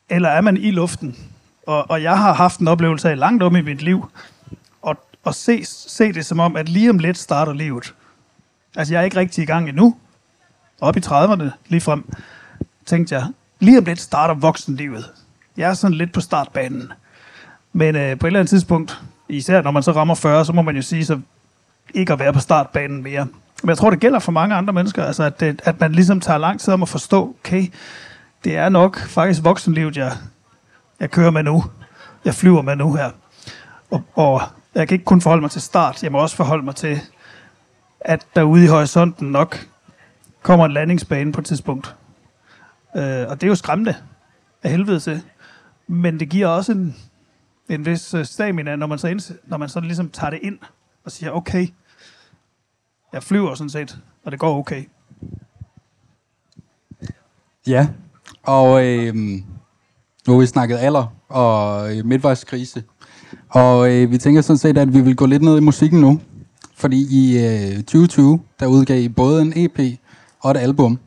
Eller 0.10 0.30
er 0.30 0.42
man 0.42 0.58
i 0.58 0.72
luften? 0.72 1.16
Og, 1.68 1.90
og 1.90 2.04
jeg 2.04 2.18
har 2.18 2.34
haft 2.34 2.60
en 2.60 2.68
oplevelse 2.68 3.10
af 3.10 3.18
langt 3.18 3.44
om 3.44 3.56
i 3.56 3.62
mit 3.62 3.82
liv, 3.82 4.12
at, 4.88 4.98
at 5.26 5.36
se, 5.36 5.66
se 5.66 6.14
det 6.14 6.26
som 6.26 6.40
om, 6.40 6.56
at 6.56 6.70
lige 6.70 6.90
om 6.90 7.00
lidt 7.00 7.18
starter 7.18 7.54
livet. 7.54 7.94
Altså, 8.76 8.94
jeg 8.94 9.00
er 9.00 9.04
ikke 9.06 9.18
rigtig 9.18 9.42
i 9.42 9.46
gang 9.46 9.70
endnu. 9.70 9.98
Op 10.82 10.98
i 10.98 11.00
30'erne, 11.00 11.44
lige 11.68 11.82
frem, 11.82 12.10
tænkte 12.86 13.16
jeg, 13.16 13.28
lige 13.60 13.78
om 13.78 13.84
lidt 13.84 14.00
starter 14.00 14.34
voksenlivet. 14.34 15.12
Jeg 15.58 15.70
er 15.70 15.74
sådan 15.74 15.98
lidt 15.98 16.14
på 16.14 16.22
startbanen. 16.22 16.92
Men 17.74 17.96
øh, 17.96 18.20
på 18.20 18.28
et 18.28 18.30
eller 18.30 18.40
andet 18.40 18.50
tidspunkt, 18.50 19.02
især 19.30 19.62
når 19.62 19.72
man 19.72 19.84
så 19.84 19.92
rammer 19.92 20.16
40, 20.16 20.46
så 20.46 20.54
må 20.54 20.62
man 20.62 20.76
jo 20.76 20.82
sige, 20.82 21.06
så 21.06 21.20
ikke 21.94 22.14
at 22.14 22.20
være 22.20 22.34
på 22.34 22.40
startbanen 22.40 23.04
mere. 23.04 23.28
Men 23.64 23.70
jeg 23.70 23.78
tror, 23.78 23.90
det 23.90 24.00
gælder 24.00 24.20
for 24.20 24.32
mange 24.32 24.56
andre 24.56 24.74
mennesker, 24.74 25.04
altså 25.04 25.24
at, 25.24 25.40
det, 25.40 25.62
at 25.64 25.80
man 25.80 25.92
ligesom 25.92 26.20
tager 26.20 26.38
lang 26.38 26.60
tid 26.60 26.74
om 26.74 26.82
at 26.82 26.90
forstå, 26.90 27.36
okay, 27.40 27.68
det 28.44 28.56
er 28.58 28.70
nok 28.70 29.00
faktisk 29.00 29.44
voksenlivet, 29.44 29.98
jeg, 29.98 30.12
jeg 31.00 31.12
kører 31.12 31.32
med 31.32 31.44
nu. 31.44 31.64
Jeg 32.26 32.36
flyver 32.36 32.62
med 32.62 32.76
nu 32.76 32.94
her. 32.94 33.12
Og, 33.92 34.04
og 34.14 34.42
jeg 34.76 34.88
kan 34.88 34.96
ikke 34.96 35.06
kun 35.06 35.22
forholde 35.22 35.42
mig 35.42 35.52
til 35.52 35.62
start, 35.62 36.04
jeg 36.04 36.12
må 36.12 36.18
også 36.18 36.36
forholde 36.36 36.66
mig 36.66 36.76
til, 36.76 37.00
at 38.02 38.26
der 38.36 38.44
ude 38.44 38.64
i 38.64 38.68
horisonten 38.68 39.32
nok 39.32 39.68
kommer 40.42 40.66
en 40.66 40.72
landingsbane 40.72 41.32
på 41.32 41.42
et 41.42 41.46
tidspunkt. 41.46 41.96
Øh, 42.98 43.26
og 43.30 43.42
det 43.42 43.44
er 43.44 43.48
jo 43.48 43.56
skræmmende 43.56 43.96
af 44.64 44.72
helvede 44.72 45.00
til. 45.00 45.22
Men 45.88 46.20
det 46.20 46.30
giver 46.30 46.48
også 46.48 46.72
en, 46.72 46.96
en 47.70 47.86
vis 47.86 48.14
øh, 48.14 48.26
stamina, 48.26 48.76
når 48.76 48.88
man, 48.88 49.00
så 49.00 49.08
ind, 49.08 49.38
når 49.44 49.58
man 49.58 49.70
så 49.70 49.80
ligesom 49.80 50.10
tager 50.10 50.30
det 50.30 50.40
ind 50.44 50.60
og 51.06 51.12
siger, 51.12 51.32
okay, 51.32 51.68
jeg 53.14 53.24
flyver 53.24 53.56
sådan 53.56 53.70
set, 53.70 53.98
og 54.24 54.32
det 54.32 54.40
går 54.40 54.58
okay. 54.58 54.84
Ja, 57.68 57.88
og 58.44 58.86
øh, 58.86 59.16
nu 60.28 60.34
har 60.34 60.38
vi 60.38 60.46
snakket 60.46 60.78
alder 60.78 61.14
og 61.30 61.98
øh, 61.98 62.06
midtvejskrise. 62.06 62.84
Og 63.50 63.92
øh, 63.92 64.12
vi 64.12 64.18
tænker 64.18 64.42
sådan 64.42 64.58
set, 64.58 64.78
at 64.78 64.94
vi 64.94 65.02
vil 65.02 65.16
gå 65.16 65.26
lidt 65.26 65.42
ned 65.42 65.58
i 65.58 65.62
musikken 65.62 66.02
nu. 66.02 66.20
Fordi 66.76 67.08
i 67.10 67.38
øh, 67.38 67.76
2020, 67.78 68.40
der 68.60 68.68
udgav 68.68 69.02
I 69.02 69.10
både 69.10 69.42
en 69.42 69.54
EP 69.56 70.00
og 70.40 70.52
et 70.52 70.58
album. 70.58 71.00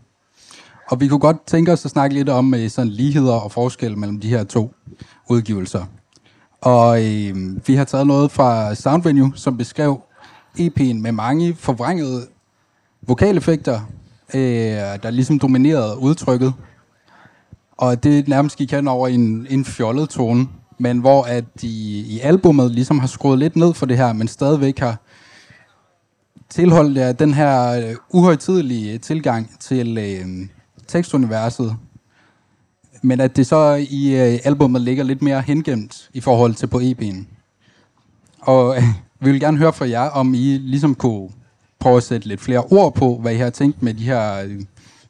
Og 0.91 1.01
vi 1.01 1.09
kunne 1.09 1.21
godt 1.21 1.47
tænke 1.47 1.73
os 1.73 1.85
at 1.85 1.91
snakke 1.91 2.15
lidt 2.17 2.29
om 2.29 2.55
øh, 2.55 2.71
sådan 2.71 2.93
ligheder 2.93 3.33
og 3.35 3.53
forskel 3.53 3.99
mellem 3.99 4.21
de 4.21 4.29
her 4.29 4.45
to 4.45 4.75
udgivelser. 5.31 5.85
Og 6.61 7.05
øh, 7.05 7.37
vi 7.67 7.75
har 7.75 7.85
taget 7.85 8.07
noget 8.07 8.31
fra 8.31 8.75
Soundvenue, 8.75 9.33
som 9.35 9.59
beskrev 9.59 10.01
EP'en 10.61 10.95
med 10.95 11.13
mange 11.13 11.55
forvrængede 11.55 12.27
vokaleffekter, 13.03 13.81
øh, 14.35 14.43
der 15.03 15.11
ligesom 15.11 15.39
dominerede 15.39 15.99
udtrykket. 15.99 16.55
Og 17.77 18.05
det 18.05 18.29
nærmest 18.29 18.57
gik 18.57 18.71
hen 18.71 18.89
over 18.89 19.09
en, 19.09 19.47
en 19.51 19.65
fjollet 19.65 20.09
tone, 20.09 20.49
men 20.79 20.99
hvor 20.99 21.23
at 21.23 21.45
de 21.61 21.69
i 22.01 22.21
albummet 22.21 22.71
ligesom 22.71 22.99
har 22.99 23.07
skruet 23.07 23.39
lidt 23.39 23.57
ned 23.57 23.75
for 23.75 23.87
det 23.87 23.97
her, 23.97 24.13
men 24.13 24.29
stadigvæk 24.29 24.79
har 24.79 24.97
tilholdt 26.51 26.99
ja, 26.99 27.13
den 27.13 27.35
her 27.35 27.71
øh, 27.71 27.95
uhøjtidelige 28.11 28.99
tilgang 28.99 29.51
til 29.61 29.99
øh, 29.99 30.49
tekstuniverset, 30.89 31.77
men 33.03 33.21
at 33.21 33.37
det 33.37 33.47
så 33.47 33.87
i 33.91 34.15
øh, 34.15 34.39
albummet 34.45 34.83
ligger 34.83 35.05
lidt 35.05 35.23
mere 35.23 35.41
hengemt 35.41 36.11
i 36.13 36.21
forhold 36.21 36.55
til 36.55 36.67
på 36.67 36.79
EP'en. 36.79 37.25
Og 38.41 38.77
øh, 38.77 38.83
vi 39.23 39.31
vil 39.31 39.41
gerne 39.41 39.59
høre 39.59 39.73
fra 39.73 39.89
jer, 39.89 40.09
om 40.09 40.35
I 40.35 40.59
ligesom 40.59 40.95
kunne 40.95 41.31
prøve 41.79 41.97
at 41.97 42.03
sætte 42.03 42.29
lidt 42.29 42.41
flere 42.41 42.61
ord 42.61 42.95
på, 42.95 43.19
hvad 43.19 43.35
I 43.35 43.37
har 43.37 43.51
tænkt 43.51 43.83
med 43.83 43.95
de 43.95 44.05
her 44.05 44.43
øh, 44.45 44.61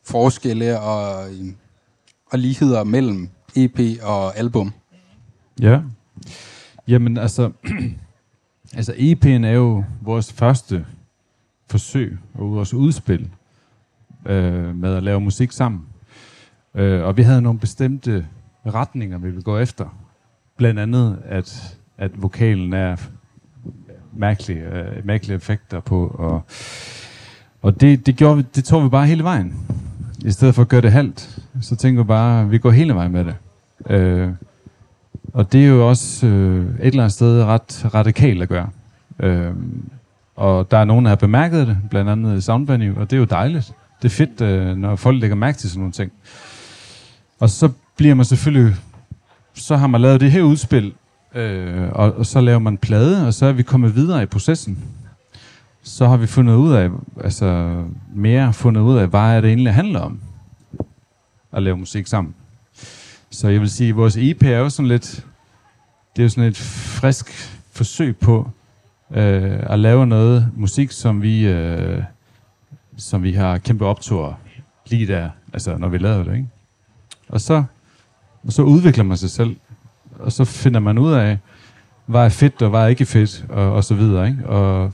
forskelle 0.05 0.81
og, 0.81 1.31
øh, 1.33 1.53
og 2.31 2.39
ligheder 2.39 2.85
mellem 2.85 3.29
EP 3.57 3.81
og 4.03 4.39
album. 4.39 4.73
Ja. 5.61 5.81
Jamen 6.89 7.19
altså, 7.19 7.53
altså 8.79 8.93
EP'en 8.93 9.47
er 9.47 9.53
jo 9.53 9.85
vores 10.01 10.33
første 10.33 10.87
forsøg 11.71 12.19
og 12.35 12.53
vores 12.53 12.75
udspil 12.75 13.31
øh, 14.27 14.77
med 14.77 14.95
at 14.95 15.03
lave 15.03 15.21
musik 15.21 15.53
sammen. 15.53 15.83
Øh, 16.75 17.05
og 17.05 17.17
vi 17.17 17.23
havde 17.23 17.43
nogle 17.43 17.59
bestemte 17.59 18.27
retninger, 18.67 19.19
vi 19.19 19.29
ville 19.29 19.43
gå 19.43 19.59
efter. 19.59 19.99
Blandt 20.57 20.81
andet, 20.81 21.23
at, 21.25 21.79
at 21.99 22.23
vokalen 22.23 22.73
er 22.73 22.97
mærkelige, 24.13 24.61
øh, 24.61 25.07
mærkelige 25.07 25.37
effekter 25.37 25.81
på. 25.81 26.07
Og, 26.19 26.43
og 27.63 27.81
det, 27.81 28.07
det, 28.07 28.17
gjorde 28.17 28.37
vi, 28.37 28.45
det 28.55 28.65
tog 28.65 28.85
vi 28.85 28.89
bare 28.89 29.07
hele 29.07 29.25
vejen. 29.25 29.55
I 30.25 30.31
stedet 30.31 30.55
for 30.55 30.63
at 30.63 30.69
gøre 30.69 30.81
det 30.81 30.93
halvt, 30.93 31.39
så 31.61 31.77
tænker 31.77 32.03
vi 32.03 32.07
bare, 32.07 32.41
at 32.41 32.51
vi 32.51 32.59
går 32.59 32.71
hele 32.71 32.95
vejen 32.95 33.13
med 33.13 33.25
det. 33.25 33.35
Øh, 33.91 34.29
og 35.33 35.53
det 35.53 35.65
er 35.65 35.69
jo 35.69 35.89
også 35.89 36.27
øh, 36.27 36.67
et 36.81 36.87
eller 36.87 37.03
andet 37.03 37.13
sted 37.13 37.45
ret 37.45 37.95
radikalt 37.95 38.43
at 38.43 38.49
gøre. 38.49 38.69
Øh, 39.21 39.53
og 40.37 40.71
der 40.71 40.79
er 40.79 40.85
nogen, 40.85 41.05
der 41.05 41.09
har 41.09 41.17
bemærket 41.17 41.67
det, 41.67 41.79
blandt 41.91 42.11
andet 42.11 42.45
Soundvenue, 42.45 42.97
og 42.97 43.11
det 43.11 43.17
er 43.17 43.21
jo 43.21 43.25
dejligt. 43.25 43.73
Det 44.03 44.09
er 44.09 44.13
fedt, 44.13 44.41
øh, 44.41 44.77
når 44.77 44.97
folk 44.97 45.21
lægger 45.21 45.37
mærke 45.37 45.59
til 45.59 45.71
sådan 45.71 45.81
nogle 45.81 45.93
ting. 45.93 46.13
Og 47.41 47.51
så 47.51 47.71
bliver 47.97 48.15
man 48.15 48.25
selvfølgelig, 48.25 48.77
så 49.55 49.77
har 49.77 49.87
man 49.87 50.01
lavet 50.01 50.21
det 50.21 50.31
her 50.31 50.43
udspil, 50.43 50.93
øh, 51.35 51.89
og, 51.93 52.13
og 52.13 52.27
så 52.27 52.41
laver 52.41 52.59
man 52.59 52.79
plade, 52.79 53.27
og 53.27 53.35
så 53.35 53.47
er 53.47 53.53
vi 53.53 53.63
kommet 53.63 53.95
videre 53.97 54.23
i 54.23 54.27
processen. 54.27 54.79
Så 55.83 56.09
har 56.09 56.17
vi 56.17 56.27
fundet 56.27 56.55
ud 56.55 56.73
af, 56.73 56.91
altså 57.25 57.83
mere 58.15 58.53
fundet 58.53 58.81
ud 58.81 58.97
af, 58.97 59.09
hvad 59.09 59.21
er 59.21 59.41
det 59.41 59.49
egentlig 59.49 59.75
handler 59.75 60.01
om 60.01 60.21
at 61.53 61.63
lave 61.63 61.77
musik 61.77 62.07
sammen. 62.07 62.35
Så 63.31 63.49
jeg 63.49 63.61
vil 63.61 63.71
sige, 63.71 63.89
at 63.89 63.97
vores 63.97 64.17
EP 64.17 64.43
er 64.43 64.59
jo 64.59 64.69
sådan 64.69 64.89
lidt, 64.89 65.27
det 66.17 66.23
er 66.23 66.25
jo 66.25 66.29
sådan 66.29 66.49
et 66.49 66.57
frisk 66.57 67.31
forsøg 67.73 68.17
på 68.17 68.51
øh, 69.11 69.61
at 69.63 69.79
lave 69.79 70.07
noget 70.07 70.49
musik, 70.57 70.91
som 70.91 71.23
vi, 71.23 71.47
øh, 71.47 72.03
som 72.97 73.23
vi 73.23 73.33
har 73.33 73.59
kæmpe 73.59 73.87
optur 73.87 74.39
lige 74.87 75.07
der, 75.07 75.31
altså 75.53 75.77
når 75.77 75.89
vi 75.89 75.99
lavede 75.99 76.25
det, 76.25 76.37
ikke? 76.37 76.49
Og 77.29 77.41
så, 77.41 77.65
og 78.45 78.53
så 78.53 78.63
udvikler 78.63 79.05
man 79.05 79.17
sig 79.17 79.31
selv, 79.31 79.57
og 80.23 80.33
så 80.33 80.45
finder 80.45 80.81
man 80.81 80.99
ud 80.99 81.13
af, 81.13 81.39
hvad 82.07 82.25
er 82.25 82.29
fedt 82.29 82.63
og 82.63 82.71
hvad 82.71 82.81
er 82.81 82.87
ikke 82.87 83.07
fedt, 83.07 83.45
og, 83.49 83.73
og 83.73 83.85
så 83.85 83.95
videre, 83.95 84.29
ikke? 84.29 84.47
Og, 84.47 84.93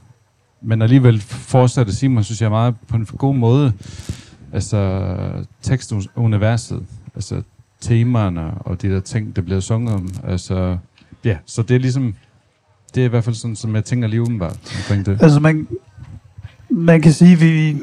men 0.62 0.82
alligevel 0.82 1.20
fortsatte 1.20 1.94
Simon, 1.94 2.25
synes 2.25 2.42
jeg, 2.42 2.50
meget 2.50 2.75
på 2.88 2.97
en 2.97 3.04
god 3.04 3.35
måde, 3.35 3.73
altså 4.52 5.11
tekstuniverset, 5.62 6.82
altså 7.14 7.42
temaerne 7.80 8.54
og 8.54 8.82
de 8.82 8.88
der 8.88 9.00
ting, 9.00 9.37
der 9.37 9.42
bliver 9.42 9.61
sunget 9.61 9.94
om. 9.94 10.08
Altså, 10.25 10.78
ja, 11.25 11.37
så 11.47 11.62
det 11.62 11.75
er 11.75 11.78
ligesom, 11.78 12.14
det 12.94 13.00
er 13.00 13.04
i 13.04 13.08
hvert 13.08 13.25
fald 13.25 13.37
sådan, 13.37 13.56
som 13.56 13.75
jeg 13.75 13.85
tænker 13.85 14.08
lige 14.08 14.20
umiddelbart 14.20 14.58
omkring 14.76 15.06
det. 15.06 15.23
Altså 15.23 15.40
man, 15.40 15.68
man 16.70 17.02
kan 17.02 17.12
sige, 17.12 17.38
vi, 17.38 17.78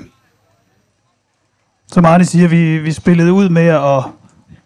som 1.87 2.05
Arne 2.05 2.25
siger, 2.25 2.47
vi, 2.47 2.77
vi 2.77 2.91
spillede 2.91 3.33
ud 3.33 3.49
med 3.49 3.67
at 3.67 4.03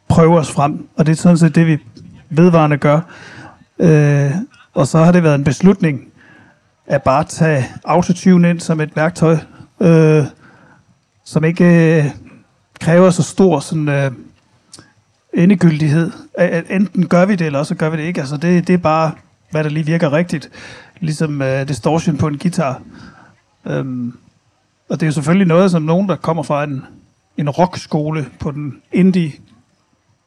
prøve 0.09 0.39
os 0.39 0.51
frem, 0.51 0.87
og 0.97 1.05
det 1.05 1.11
er 1.11 1.15
sådan 1.15 1.37
set 1.37 1.55
det, 1.55 1.67
vi 1.67 1.77
vedvarende 2.29 2.77
gør. 2.77 2.99
Øh, 3.79 4.31
og 4.73 4.87
så 4.87 4.97
har 4.97 5.11
det 5.11 5.23
været 5.23 5.35
en 5.35 5.43
beslutning 5.43 6.09
at 6.87 7.03
bare 7.03 7.23
tage 7.23 7.65
autotune 7.85 8.49
ind 8.49 8.59
som 8.59 8.81
et 8.81 8.95
værktøj, 8.95 9.37
øh, 9.79 10.23
som 11.25 11.43
ikke 11.43 11.97
øh, 11.97 12.05
kræver 12.79 13.09
så 13.09 13.23
stor 13.23 13.59
sådan, 13.59 13.89
øh, 13.89 14.11
endegyldighed. 15.33 16.11
At 16.33 16.65
Enten 16.69 17.07
gør 17.07 17.25
vi 17.25 17.35
det, 17.35 17.45
eller 17.45 17.63
så 17.63 17.75
gør 17.75 17.89
vi 17.89 17.97
det 17.97 18.03
ikke. 18.03 18.19
Altså 18.19 18.37
det, 18.37 18.67
det 18.67 18.73
er 18.73 18.77
bare, 18.77 19.11
hvad 19.51 19.63
der 19.63 19.69
lige 19.69 19.85
virker 19.85 20.13
rigtigt. 20.13 20.49
Ligesom 20.99 21.41
øh, 21.41 21.67
distortion 21.67 22.17
på 22.17 22.27
en 22.27 22.37
guitar. 22.37 22.81
Øhm, 23.65 24.17
og 24.89 24.99
det 24.99 25.03
er 25.03 25.07
jo 25.07 25.11
selvfølgelig 25.11 25.47
noget, 25.47 25.71
som 25.71 25.81
nogen, 25.81 26.09
der 26.09 26.15
kommer 26.15 26.43
fra 26.43 26.63
en, 26.63 26.85
en 27.37 27.49
rockskole 27.49 28.25
på 28.39 28.51
den 28.51 28.81
indie 28.91 29.31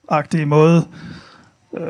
agtige 0.09 0.47
måde 0.47 0.87
øh, 1.77 1.87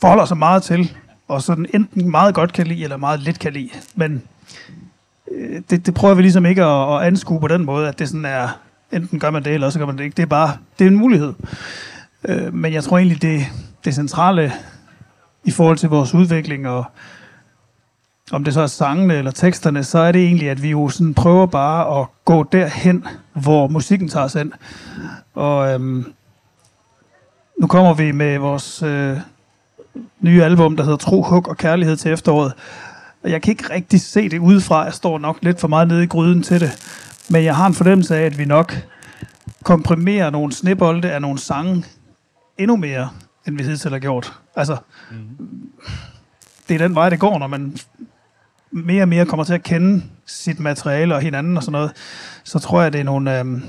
forholder 0.00 0.24
sig 0.24 0.36
meget 0.36 0.62
til, 0.62 0.96
og 1.28 1.42
sådan 1.42 1.66
enten 1.74 2.10
meget 2.10 2.34
godt 2.34 2.52
kan 2.52 2.66
lide, 2.66 2.84
eller 2.84 2.96
meget 2.96 3.20
lidt 3.20 3.38
kan 3.38 3.52
lide. 3.52 3.70
Men 3.94 4.22
øh, 5.32 5.62
det, 5.70 5.86
det 5.86 5.94
prøver 5.94 6.14
vi 6.14 6.22
ligesom 6.22 6.46
ikke 6.46 6.64
at, 6.64 6.94
at 6.94 7.06
anskue 7.06 7.40
på 7.40 7.48
den 7.48 7.64
måde, 7.64 7.88
at 7.88 7.98
det 7.98 8.08
sådan 8.08 8.24
er, 8.24 8.48
enten 8.92 9.18
gør 9.18 9.30
man 9.30 9.44
det, 9.44 9.54
eller 9.54 9.70
så 9.70 9.78
gør 9.78 9.86
man 9.86 9.98
det 9.98 10.04
ikke. 10.04 10.16
Det 10.16 10.22
er 10.22 10.26
bare, 10.26 10.56
det 10.78 10.84
er 10.84 10.88
en 10.88 10.96
mulighed. 10.96 11.32
Øh, 12.28 12.54
men 12.54 12.72
jeg 12.72 12.84
tror 12.84 12.98
egentlig, 12.98 13.22
det, 13.22 13.46
det 13.84 13.94
centrale 13.94 14.52
i 15.44 15.50
forhold 15.50 15.76
til 15.76 15.88
vores 15.88 16.14
udvikling, 16.14 16.68
og 16.68 16.84
om 18.32 18.44
det 18.44 18.54
så 18.54 18.60
er 18.60 18.66
sangene 18.66 19.14
eller 19.14 19.30
teksterne, 19.30 19.84
så 19.84 19.98
er 19.98 20.12
det 20.12 20.24
egentlig, 20.24 20.50
at 20.50 20.62
vi 20.62 20.70
jo 20.70 20.88
sådan 20.88 21.14
prøver 21.14 21.46
bare 21.46 22.00
at 22.00 22.06
gå 22.24 22.42
derhen, 22.42 23.06
hvor 23.32 23.68
musikken 23.68 24.08
tager 24.08 24.24
os 24.24 24.34
ind. 24.34 24.52
Og 25.34 25.74
øhm, 25.74 26.12
nu 27.62 27.68
kommer 27.68 27.94
vi 27.94 28.12
med 28.12 28.38
vores 28.38 28.82
øh, 28.82 29.16
nye 30.20 30.44
album, 30.44 30.76
der 30.76 30.84
hedder 30.84 30.96
Tro, 30.96 31.22
Hug 31.22 31.48
og 31.48 31.56
Kærlighed 31.56 31.96
til 31.96 32.12
efteråret. 32.12 32.52
Og 33.24 33.30
jeg 33.30 33.42
kan 33.42 33.50
ikke 33.50 33.74
rigtig 33.74 34.00
se 34.00 34.28
det 34.28 34.38
udefra. 34.38 34.82
Jeg 34.82 34.94
står 34.94 35.18
nok 35.18 35.38
lidt 35.42 35.60
for 35.60 35.68
meget 35.68 35.88
nede 35.88 36.02
i 36.02 36.06
gryden 36.06 36.42
til 36.42 36.60
det. 36.60 36.70
Men 37.30 37.44
jeg 37.44 37.56
har 37.56 37.66
en 37.66 37.74
fornemmelse 37.74 38.16
af, 38.16 38.22
at 38.22 38.38
vi 38.38 38.44
nok 38.44 38.74
komprimerer 39.64 40.30
nogle 40.30 40.52
snebolde 40.52 41.10
af 41.10 41.22
nogle 41.22 41.38
sange 41.38 41.84
endnu 42.58 42.76
mere, 42.76 43.10
end 43.46 43.56
vi 43.56 43.64
hidtil 43.64 43.90
har 43.90 43.98
gjort. 43.98 44.32
Altså, 44.56 44.76
mm. 45.10 45.16
det 46.68 46.74
er 46.74 46.78
den 46.78 46.94
vej, 46.94 47.08
det 47.08 47.20
går, 47.20 47.38
når 47.38 47.46
man 47.46 47.76
mere 48.70 49.02
og 49.02 49.08
mere 49.08 49.26
kommer 49.26 49.44
til 49.44 49.54
at 49.54 49.62
kende 49.62 50.04
sit 50.26 50.60
materiale 50.60 51.14
og 51.14 51.20
hinanden 51.20 51.56
og 51.56 51.62
sådan 51.62 51.72
noget, 51.72 51.92
så 52.44 52.58
tror 52.58 52.82
jeg, 52.82 52.92
det 52.92 53.00
er 53.00 53.04
nogle, 53.04 53.40
øh, 53.40 53.62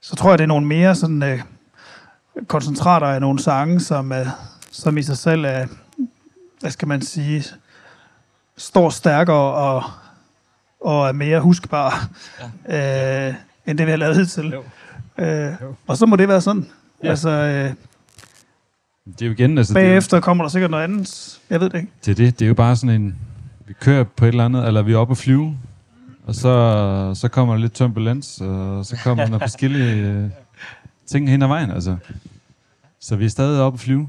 så 0.00 0.16
tror 0.16 0.30
jeg, 0.30 0.38
det 0.38 0.44
er 0.44 0.48
nogle 0.48 0.66
mere 0.66 0.94
sådan, 0.94 1.22
øh, 1.22 1.40
koncentrater 2.46 3.06
af 3.06 3.20
nogle 3.20 3.38
sange, 3.38 3.80
som, 3.80 4.12
øh, 4.12 4.26
som 4.70 4.98
i 4.98 5.02
sig 5.02 5.18
selv 5.18 5.44
er, 5.44 5.66
hvad 6.60 6.70
skal 6.70 6.88
man 6.88 7.02
sige, 7.02 7.44
står 8.56 8.90
stærkere 8.90 9.36
og, 9.54 9.82
og 10.80 11.08
er 11.08 11.12
mere 11.12 11.40
huskbare, 11.40 11.92
ja. 12.68 13.28
øh, 13.28 13.34
end 13.66 13.78
det 13.78 13.86
vi 13.86 13.90
har 13.90 13.98
lavet 13.98 14.16
hidtil. 14.16 14.54
Øh, 15.18 15.52
og 15.86 15.96
så 15.96 16.06
må 16.06 16.16
det 16.16 16.28
være 16.28 16.40
sådan. 16.40 16.66
Ja. 17.02 17.08
Altså, 17.08 17.30
øh, 17.30 17.70
Det 19.06 19.22
er 19.22 19.26
jo 19.26 19.32
igen, 19.32 19.58
altså... 19.58 19.74
bagefter 19.74 20.20
kommer 20.20 20.44
der 20.44 20.48
sikkert 20.48 20.70
noget 20.70 20.84
andet. 20.84 21.40
Jeg 21.50 21.60
ved 21.60 21.70
det 21.70 21.78
ikke. 21.78 21.90
Det, 22.04 22.16
det, 22.16 22.22
er 22.26 22.30
det, 22.30 22.38
det 22.38 22.44
er 22.44 22.48
jo 22.48 22.54
bare 22.54 22.76
sådan 22.76 23.00
en... 23.00 23.16
Vi 23.66 23.74
kører 23.80 24.04
på 24.04 24.24
et 24.24 24.28
eller 24.28 24.44
andet, 24.44 24.66
eller 24.66 24.82
vi 24.82 24.92
er 24.92 24.96
oppe 24.96 25.12
at 25.12 25.18
flyve, 25.18 25.58
og 26.26 26.34
så, 26.34 27.12
så 27.14 27.28
kommer 27.28 27.54
der 27.54 27.60
lidt 27.60 27.74
turbulens, 27.74 28.40
og 28.40 28.86
så 28.86 28.96
kommer 29.04 29.26
der 29.26 29.38
forskellige 29.48 30.06
øh, 30.06 30.30
ting 31.06 31.30
hen 31.30 31.42
ad 31.42 31.48
vejen, 31.48 31.70
altså. 31.70 31.96
Så 33.00 33.16
vi 33.16 33.24
er 33.24 33.28
stadig 33.28 33.60
oppe 33.60 33.76
at 33.76 33.80
flyve. 33.80 34.08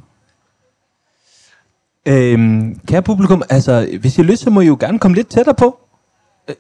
Øhm, 2.06 2.80
kære 2.88 3.02
publikum, 3.02 3.44
altså, 3.50 3.88
hvis 4.00 4.18
I 4.18 4.22
har 4.22 4.28
lyst, 4.32 4.44
så 4.44 4.50
må 4.50 4.62
I 4.62 4.66
jo 4.68 4.78
gerne 4.80 5.00
komme 5.00 5.16
lidt 5.16 5.28
tættere 5.28 5.56
på. 5.56 5.80
Øh, 6.50 6.56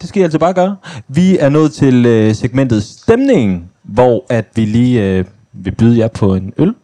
Det 0.00 0.08
skal 0.08 0.20
I 0.20 0.22
altså 0.22 0.38
bare 0.38 0.52
gøre. 0.54 0.76
Vi 1.08 1.38
er 1.38 1.48
nået 1.48 1.72
til 1.72 2.06
øh, 2.06 2.34
segmentet 2.34 2.82
Stemning, 2.82 3.70
hvor 3.82 4.26
at 4.28 4.46
vi 4.54 4.64
lige 4.64 5.18
øh, 5.18 5.24
vil 5.52 5.74
byde 5.74 5.98
jer 5.98 6.08
på 6.08 6.34
en 6.34 6.52
øl. 6.58 6.74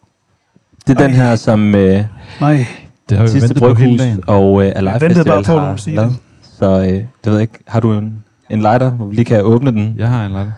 Det 0.86 0.98
er 0.98 1.02
den 1.02 1.10
her, 1.14 1.36
som 1.36 1.74
øh, 1.74 2.04
Nej. 2.40 2.66
Det 3.08 3.16
har 3.16 3.24
vi 3.24 3.30
sidste 3.30 3.54
bryghus 3.54 4.00
og 4.26 4.64
øh, 4.64 4.72
Alive 4.76 4.90
Jeg 4.92 5.00
ventede 5.00 5.14
Festival 5.14 5.44
bare 5.44 5.44
på, 5.44 5.60
har 5.60 5.90
lavet. 5.94 6.16
Så 6.58 6.80
øh, 6.80 6.86
det 6.86 7.06
ved 7.24 7.32
jeg 7.32 7.40
ikke. 7.42 7.58
Har 7.66 7.80
du 7.80 7.92
en, 7.92 8.24
en 8.50 8.60
lighter, 8.60 8.90
hvor 8.90 9.06
vi 9.06 9.14
lige 9.14 9.24
kan 9.24 9.42
åbne 9.42 9.70
den? 9.70 9.94
Jeg 9.98 10.08
har 10.08 10.26
en 10.26 10.32
latte. 10.32 10.52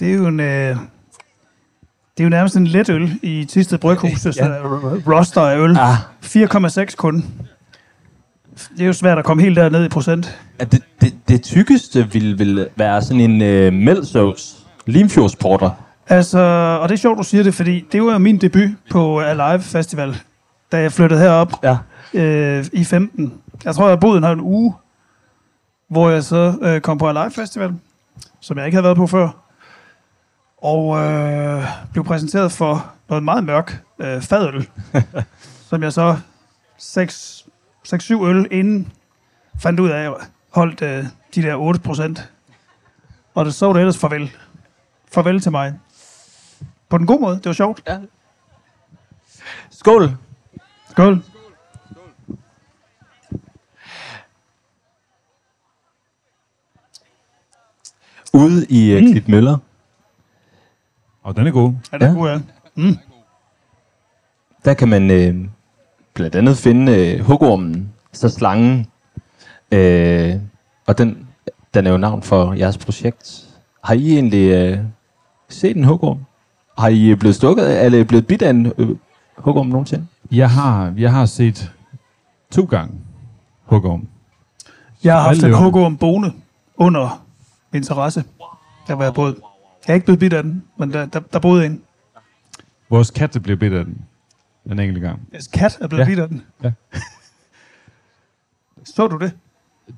Det 0.00 0.10
er 0.10 0.14
jo 0.14 0.26
en... 0.26 0.40
Øh, 0.40 0.76
det 2.16 2.24
er 2.24 2.24
jo 2.24 2.28
nærmest 2.30 2.56
en 2.56 2.66
let 2.66 2.88
øl 2.88 3.18
i 3.22 3.44
Tisted 3.44 3.78
Bryghus, 3.78 4.26
ja. 4.26 4.30
roster 5.12 5.40
af 5.42 5.58
øl. 5.58 5.76
Ah, 5.78 5.94
4,6 6.24 6.96
kun. 6.96 7.24
Det 8.76 8.82
er 8.82 8.86
jo 8.86 8.92
svært 8.92 9.18
at 9.18 9.24
komme 9.24 9.42
helt 9.42 9.56
derned 9.56 9.84
i 9.84 9.88
procent. 9.88 10.38
at 10.58 10.72
det, 10.72 10.82
det, 11.00 11.14
det 11.28 11.42
tykkeste 11.42 12.12
ville, 12.12 12.38
ville 12.38 12.68
være 12.76 13.02
sådan 13.02 13.20
en 13.20 13.42
øh, 13.42 13.72
mælsauce. 13.72 14.56
Limfjordsporter. 14.86 15.70
Altså, 16.08 16.38
og 16.82 16.88
det 16.88 16.94
er 16.94 16.98
sjovt, 16.98 17.18
du 17.18 17.22
siger 17.22 17.42
det, 17.42 17.54
fordi 17.54 17.84
det 17.92 18.02
var 18.02 18.12
jo 18.12 18.18
min 18.18 18.38
debut 18.38 18.68
på 18.90 19.20
Alive 19.20 19.62
Festival, 19.62 20.16
da 20.72 20.80
jeg 20.80 20.92
flyttede 20.92 21.20
herop 21.20 21.52
Ja. 21.62 21.76
øh, 22.14 22.64
i 22.72 22.84
15. 22.84 23.32
Jeg 23.64 23.74
tror, 23.74 23.88
jeg 23.88 24.00
boede 24.00 24.20
her 24.20 24.28
en 24.28 24.40
uge, 24.40 24.74
hvor 25.90 26.10
jeg 26.10 26.24
så 26.24 26.54
øh, 26.62 26.80
kom 26.80 26.98
på 26.98 27.08
Alive 27.08 27.30
Festival, 27.30 27.72
som 28.40 28.58
jeg 28.58 28.66
ikke 28.66 28.76
havde 28.76 28.84
været 28.84 28.96
på 28.96 29.06
før. 29.06 29.47
Og 30.62 30.98
øh, 30.98 31.64
blev 31.92 32.04
præsenteret 32.04 32.52
for 32.52 32.92
noget 33.08 33.24
meget 33.24 33.44
mørk 33.44 33.82
øh, 33.98 34.22
fadøl, 34.22 34.68
som 35.68 35.82
jeg 35.82 35.92
så 35.92 36.16
6-7 36.78 38.24
øl 38.24 38.46
inden 38.50 38.92
fandt 39.58 39.80
ud 39.80 39.88
af, 39.90 40.10
at 40.10 40.14
holdt 40.50 40.82
øh, 40.82 41.04
de 41.34 41.42
der 41.42 41.54
8 41.56 41.80
procent. 41.80 42.32
Og 43.34 43.44
det 43.44 43.54
så 43.54 43.72
det 43.72 43.80
ellers 43.80 43.98
farvel. 43.98 44.30
Farvel 45.12 45.40
til 45.40 45.50
mig. 45.52 45.74
På 46.88 46.98
den 46.98 47.06
gode 47.06 47.20
måde. 47.20 47.36
Det 47.36 47.46
var 47.46 47.52
sjovt. 47.52 47.88
Skål. 49.70 50.10
Skål. 50.90 51.22
Ude 58.34 58.66
i 58.68 58.90
øh, 58.92 59.02
Mm. 59.02 59.12
Klitmøller. 59.12 59.58
Og 61.28 61.36
den 61.36 61.46
er 61.46 61.50
god. 61.50 61.72
Ja, 61.92 61.98
det 61.98 62.04
Ja. 62.04 62.10
ja. 62.10 62.14
god, 62.14 62.28
ja. 62.28 62.94
Der 64.64 64.74
kan 64.74 64.88
man 64.88 65.10
øh, 65.10 65.48
blandt 66.14 66.34
andet 66.36 66.56
finde 66.56 67.12
øh, 67.14 67.20
hugormen, 67.20 67.92
så 68.12 68.28
slangen. 68.28 68.86
Øh, 69.72 70.34
og 70.86 70.98
den, 70.98 71.28
den 71.74 71.86
er 71.86 71.90
jo 71.90 71.96
navn 71.96 72.22
for 72.22 72.52
jeres 72.52 72.78
projekt. 72.78 73.48
Har 73.84 73.94
I 73.94 74.12
egentlig 74.12 74.50
øh, 74.50 74.78
set 75.48 75.76
en 75.76 75.84
hugorm? 75.84 76.18
Har 76.78 76.88
I 76.88 77.14
blevet 77.14 77.34
stukket 77.36 77.84
eller 77.84 78.04
blevet 78.04 78.26
bidt 78.26 78.42
af 78.42 78.50
en 78.50 78.72
øh, 78.78 78.96
hugorm 79.38 79.66
nogensinde? 79.66 80.06
Jeg 80.32 80.50
har, 80.50 80.94
jeg 80.96 81.12
har 81.12 81.26
set 81.26 81.72
to 82.52 82.64
gange 82.64 82.94
hugorm. 83.64 84.08
Jeg 85.04 85.14
har 85.14 85.20
haft 85.22 85.42
en 85.44 85.54
hugorm 85.54 85.96
boende 85.96 86.32
under 86.76 87.24
min 87.72 87.82
terrasse, 87.82 88.24
der 88.86 88.94
var 88.94 89.04
jeg 89.04 89.14
boet. 89.14 89.36
Jeg 89.88 89.92
er 89.92 89.94
ikke 89.94 90.04
blevet 90.04 90.18
bidt 90.20 90.32
af 90.32 90.42
den, 90.42 90.64
men 90.78 90.92
der, 90.92 91.06
der, 91.06 91.20
der 91.20 91.38
boede 91.38 91.66
en. 91.66 91.82
Vores 92.90 93.10
kat 93.10 93.38
blev 93.42 93.56
bidt 93.56 93.72
af 93.72 93.84
den. 93.84 93.98
Den 94.68 94.78
enkelte 94.78 95.00
gang. 95.00 95.20
Yes, 95.36 95.46
kat 95.46 95.78
er 95.80 95.88
blevet 95.88 96.00
Ja. 96.02 96.06
bidt 96.06 96.18
af 96.18 96.28
den. 96.28 96.42
Ja. 96.64 96.72
Så 98.84 99.06
du 99.06 99.18
det? 99.18 99.32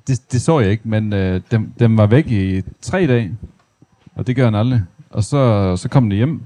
Det, 0.07 0.31
det 0.31 0.41
så 0.41 0.59
jeg 0.59 0.71
ikke, 0.71 0.87
men 0.89 1.13
øh, 1.13 1.41
den, 1.51 1.73
den 1.79 1.97
var 1.97 2.05
væk 2.07 2.27
i 2.27 2.61
tre 2.81 3.07
dage. 3.07 3.37
Og 4.15 4.27
det 4.27 4.35
gør 4.35 4.45
den 4.45 4.55
aldrig. 4.55 4.81
Og 5.09 5.23
så, 5.23 5.75
så 5.77 5.89
kom 5.89 6.03
den 6.03 6.11
hjem. 6.11 6.41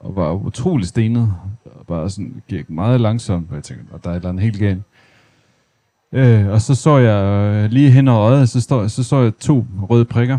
Og 0.00 0.16
var 0.16 0.32
utrolig 0.32 0.86
stenet. 0.86 1.34
Og 1.64 1.86
bare 1.86 2.10
sådan 2.10 2.42
gik 2.48 2.70
meget 2.70 3.00
langsomt. 3.00 3.50
Og 3.50 3.54
jeg 3.56 3.64
tænkte, 3.64 3.92
"Nå, 3.92 3.98
der 4.04 4.10
er 4.10 4.14
et 4.14 4.16
eller 4.16 4.28
andet 4.28 4.42
helt 4.42 4.58
galt. 4.58 4.82
Øh, 6.12 6.46
og 6.48 6.60
så 6.60 6.74
så 6.74 6.96
jeg 6.98 7.24
øh, 7.64 7.70
lige 7.70 7.90
hen 7.90 8.08
over 8.08 8.20
øjet, 8.20 8.48
så, 8.48 8.60
stod, 8.60 8.88
så 8.88 9.02
så 9.04 9.16
jeg 9.22 9.32
to 9.40 9.66
røde 9.90 10.04
prikker. 10.04 10.38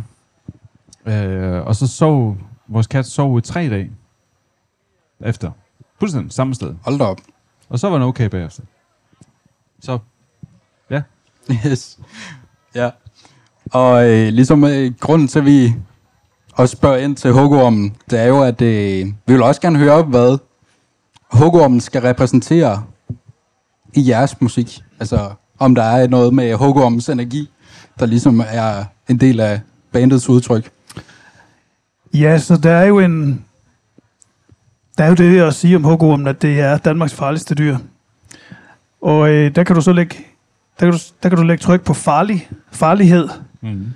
Øh, 1.05 1.65
og 1.67 1.75
så 1.75 1.87
sov 1.87 2.37
vores 2.67 2.87
kat 2.87 3.05
sov 3.05 3.37
i 3.37 3.41
tre 3.41 3.69
dage. 3.69 3.91
Efter. 5.25 5.51
Fuldstændig 5.99 6.31
samme 6.31 6.55
sted. 6.55 6.75
Hold 6.81 6.97
da 6.99 7.03
op. 7.03 7.21
Og 7.69 7.79
så 7.79 7.89
var 7.89 7.95
den 7.97 8.07
okay 8.07 8.29
bagefter. 8.29 8.63
Så 9.81 9.99
Yes. 11.65 11.99
Ja. 12.75 12.89
Og 13.71 14.09
øh, 14.09 14.27
ligesom 14.27 14.63
øh, 14.63 14.93
grunden 14.99 15.27
til, 15.27 15.39
at 15.39 15.45
vi 15.45 15.75
også 16.53 16.75
spørger 16.75 16.97
ind 16.97 17.15
til 17.15 17.31
hugormen, 17.31 17.95
det 18.09 18.19
er 18.19 18.25
jo, 18.25 18.43
at 18.43 18.61
øh, 18.61 19.05
vi 19.05 19.33
vil 19.33 19.43
også 19.43 19.61
gerne 19.61 19.79
høre, 19.79 20.03
hvad 20.03 20.37
hugormen 21.31 21.81
skal 21.81 22.01
repræsentere 22.01 22.83
i 23.93 24.09
jeres 24.09 24.41
musik. 24.41 24.83
Altså, 24.99 25.29
om 25.59 25.75
der 25.75 25.83
er 25.83 26.07
noget 26.07 26.33
med 26.33 26.53
hugormens 26.55 27.09
energi, 27.09 27.49
der 27.99 28.05
ligesom 28.05 28.43
er 28.47 28.85
en 29.09 29.19
del 29.19 29.39
af 29.39 29.61
bandets 29.91 30.29
udtryk. 30.29 30.71
Ja, 32.19 32.37
så 32.37 32.57
der 32.57 32.71
er 32.71 32.85
jo 32.85 32.99
en... 32.99 33.45
Der 34.97 35.03
er 35.03 35.07
jo 35.07 35.15
det 35.15 35.41
at 35.41 35.53
sige 35.53 35.75
om 35.75 35.83
hugormen, 35.83 36.27
at 36.27 36.41
det 36.41 36.59
er 36.59 36.77
Danmarks 36.77 37.13
farligste 37.13 37.55
dyr. 37.55 37.77
Og 39.01 39.29
øh, 39.29 39.55
der 39.55 39.63
kan 39.63 39.75
du 39.75 39.81
så 39.81 39.93
lægge, 39.93 40.15
der 40.79 40.85
kan 40.85 40.91
du, 40.91 40.99
der 41.23 41.29
kan 41.29 41.37
du 41.37 41.43
lægge 41.43 41.61
tryk 41.61 41.81
på 41.81 41.93
farlig, 41.93 42.49
farlighed. 42.71 43.29
mm. 43.61 43.93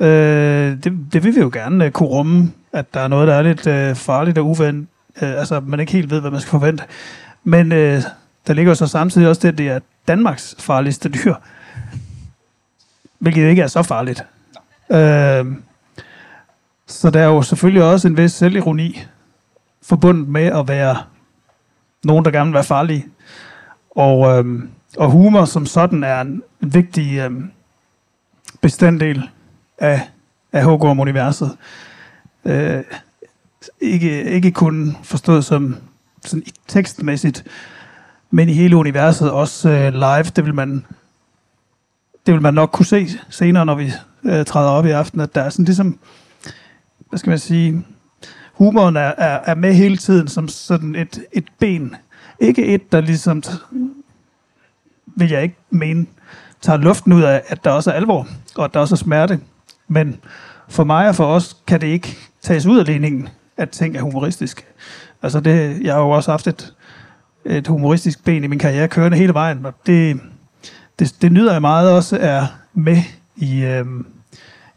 Øh, 0.00 0.84
det, 0.84 0.98
det 1.12 1.24
vil 1.24 1.34
vi 1.34 1.40
jo 1.40 1.50
gerne 1.52 1.84
øh, 1.84 1.90
kunne 1.90 2.08
rumme, 2.08 2.52
at 2.72 2.94
der 2.94 3.00
er 3.00 3.08
noget, 3.08 3.28
der 3.28 3.34
er 3.34 3.42
lidt 3.42 3.66
øh, 3.66 3.94
farligt 3.94 4.38
og 4.38 4.46
uvendt. 4.46 4.88
Øh, 5.22 5.38
altså, 5.38 5.60
man 5.60 5.80
ikke 5.80 5.92
helt 5.92 6.10
ved, 6.10 6.20
hvad 6.20 6.30
man 6.30 6.40
skal 6.40 6.50
forvente. 6.50 6.84
Men 7.44 7.72
øh, 7.72 8.02
der 8.46 8.52
ligger 8.52 8.70
jo 8.70 8.74
så 8.74 8.86
samtidig 8.86 9.28
også 9.28 9.40
det, 9.42 9.48
at 9.48 9.58
det 9.58 9.68
er 9.68 9.78
Danmarks 10.08 10.56
farligste 10.58 11.08
dyr. 11.08 11.34
Hvilket 13.18 13.48
ikke 13.48 13.62
er 13.62 13.66
så 13.66 13.82
farligt. 13.82 14.24
Øh, 14.90 15.46
så 16.86 17.10
der 17.10 17.20
er 17.20 17.26
jo 17.26 17.42
selvfølgelig 17.42 17.82
også 17.82 18.08
en 18.08 18.16
vis 18.16 18.32
selvironi 18.32 19.04
forbundet 19.82 20.28
med 20.28 20.44
at 20.44 20.68
være 20.68 20.96
nogen, 22.04 22.24
der 22.24 22.30
gerne 22.30 22.46
vil 22.46 22.54
være 22.54 22.64
farlige. 22.64 23.06
Og, 23.90 24.38
øhm, 24.38 24.70
og 24.98 25.10
humor 25.10 25.44
som 25.44 25.66
sådan 25.66 26.04
er 26.04 26.20
en, 26.20 26.42
en 26.62 26.74
vigtig 26.74 27.18
øhm, 27.18 27.50
bestanddel 28.60 29.28
af, 29.78 30.08
af 30.52 30.64
HGM-universet. 30.64 31.56
Øh, 32.44 32.84
ikke, 33.80 34.24
ikke 34.24 34.50
kun 34.50 34.96
forstået 35.02 35.44
som 35.44 35.76
sådan 36.24 36.44
tekstmæssigt, 36.68 37.44
men 38.30 38.48
i 38.48 38.52
hele 38.52 38.76
universet, 38.76 39.30
også 39.30 39.70
øh, 39.70 39.92
live, 39.92 40.22
det 40.36 40.44
vil 40.44 40.54
man 40.54 40.84
det 42.26 42.34
vil 42.34 42.42
man 42.42 42.54
nok 42.54 42.70
kunne 42.72 42.86
se 42.86 43.08
senere, 43.30 43.66
når 43.66 43.74
vi 43.74 43.92
øh, 44.24 44.44
træder 44.44 44.70
op 44.70 44.86
i 44.86 44.90
aften, 44.90 45.20
at 45.20 45.34
der 45.34 45.40
er 45.40 45.48
sådan 45.48 45.64
ligesom, 45.64 45.98
hvad 47.16 47.18
skal 47.18 47.30
man 47.30 47.38
sige, 47.38 47.86
humoren 48.52 48.96
er, 48.96 49.12
er, 49.18 49.40
er 49.46 49.54
med 49.54 49.74
hele 49.74 49.96
tiden 49.96 50.28
som 50.28 50.48
sådan 50.48 50.94
et, 50.94 51.22
et 51.32 51.44
ben. 51.58 51.96
Ikke 52.40 52.66
et, 52.66 52.92
der 52.92 53.00
ligesom, 53.00 53.42
vil 55.06 55.30
jeg 55.30 55.42
ikke 55.42 55.56
mene, 55.70 56.06
tager 56.60 56.76
luften 56.76 57.12
ud 57.12 57.22
af, 57.22 57.42
at 57.46 57.64
der 57.64 57.70
også 57.70 57.90
er 57.90 57.94
alvor, 57.94 58.28
og 58.56 58.64
at 58.64 58.74
der 58.74 58.80
også 58.80 58.94
er 58.94 58.96
smerte. 58.96 59.40
Men 59.88 60.16
for 60.68 60.84
mig 60.84 61.08
og 61.08 61.14
for 61.14 61.26
os 61.26 61.56
kan 61.66 61.80
det 61.80 61.86
ikke 61.86 62.16
tages 62.40 62.66
ud 62.66 62.78
af 62.78 62.86
ligningen, 62.86 63.28
at 63.56 63.70
ting 63.70 63.96
er 63.96 64.02
humoristisk. 64.02 64.66
Altså 65.22 65.40
det, 65.40 65.82
jeg 65.82 65.94
har 65.94 66.00
jo 66.00 66.10
også 66.10 66.30
haft 66.30 66.46
et, 66.46 66.74
et 67.44 67.66
humoristisk 67.66 68.24
ben 68.24 68.44
i 68.44 68.46
min 68.46 68.58
karriere 68.58 68.88
kørende 68.88 69.18
hele 69.18 69.34
vejen, 69.34 69.66
og 69.66 69.74
det, 69.86 70.20
det, 70.98 71.16
det 71.22 71.32
nyder 71.32 71.52
jeg 71.52 71.60
meget 71.60 71.92
også 71.92 72.18
er 72.20 72.46
med 72.74 73.02
i, 73.36 73.64
øh, 73.64 73.86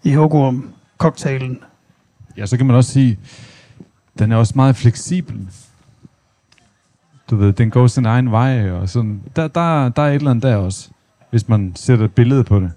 i 0.04 0.14
Hogum 0.14 0.74
cocktailen 0.98 1.60
Ja, 2.38 2.46
så 2.46 2.58
kan 2.58 2.66
man 2.66 2.76
også 2.76 2.92
sige, 2.92 3.20
den 4.20 4.32
er 4.32 4.36
også 4.36 4.54
meget 4.56 4.76
fleksibel. 4.76 5.48
Du 7.30 7.36
ved, 7.36 7.54
den 7.54 7.70
går 7.70 7.88
sin 7.88 8.06
egen 8.06 8.32
vej, 8.32 8.72
og 8.72 8.90
sådan. 8.90 9.22
Der, 9.36 9.48
der, 9.48 9.90
der 9.90 10.02
er 10.02 10.08
et 10.10 10.16
eller 10.16 10.32
andet 10.32 10.44
der 10.44 10.56
også, 10.56 10.90
hvis 11.30 11.48
man 11.48 11.76
sætter 11.76 12.06
et 12.06 12.14
billede 12.14 12.44
på 12.44 12.60
det, 12.60 12.72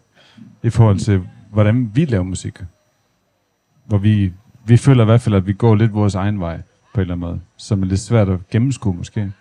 i 0.62 0.70
forhold 0.70 0.98
til, 0.98 1.22
hvordan 1.50 1.90
vi 1.94 2.04
laver 2.04 2.24
musik. 2.24 2.58
Hvor 3.84 3.98
vi, 3.98 4.32
vi 4.64 4.76
føler 4.76 5.02
i 5.02 5.04
hvert 5.04 5.20
fald, 5.20 5.34
at 5.34 5.46
vi 5.46 5.52
går 5.52 5.74
lidt 5.74 5.94
vores 5.94 6.14
egen 6.14 6.40
vej, 6.40 6.56
på 6.94 7.00
en 7.00 7.00
eller 7.00 7.14
anden 7.14 7.28
måde, 7.28 7.40
som 7.56 7.82
er 7.82 7.86
lidt 7.86 8.00
svært 8.00 8.28
at 8.28 8.48
gennemskue 8.48 8.94
måske. 8.94 9.32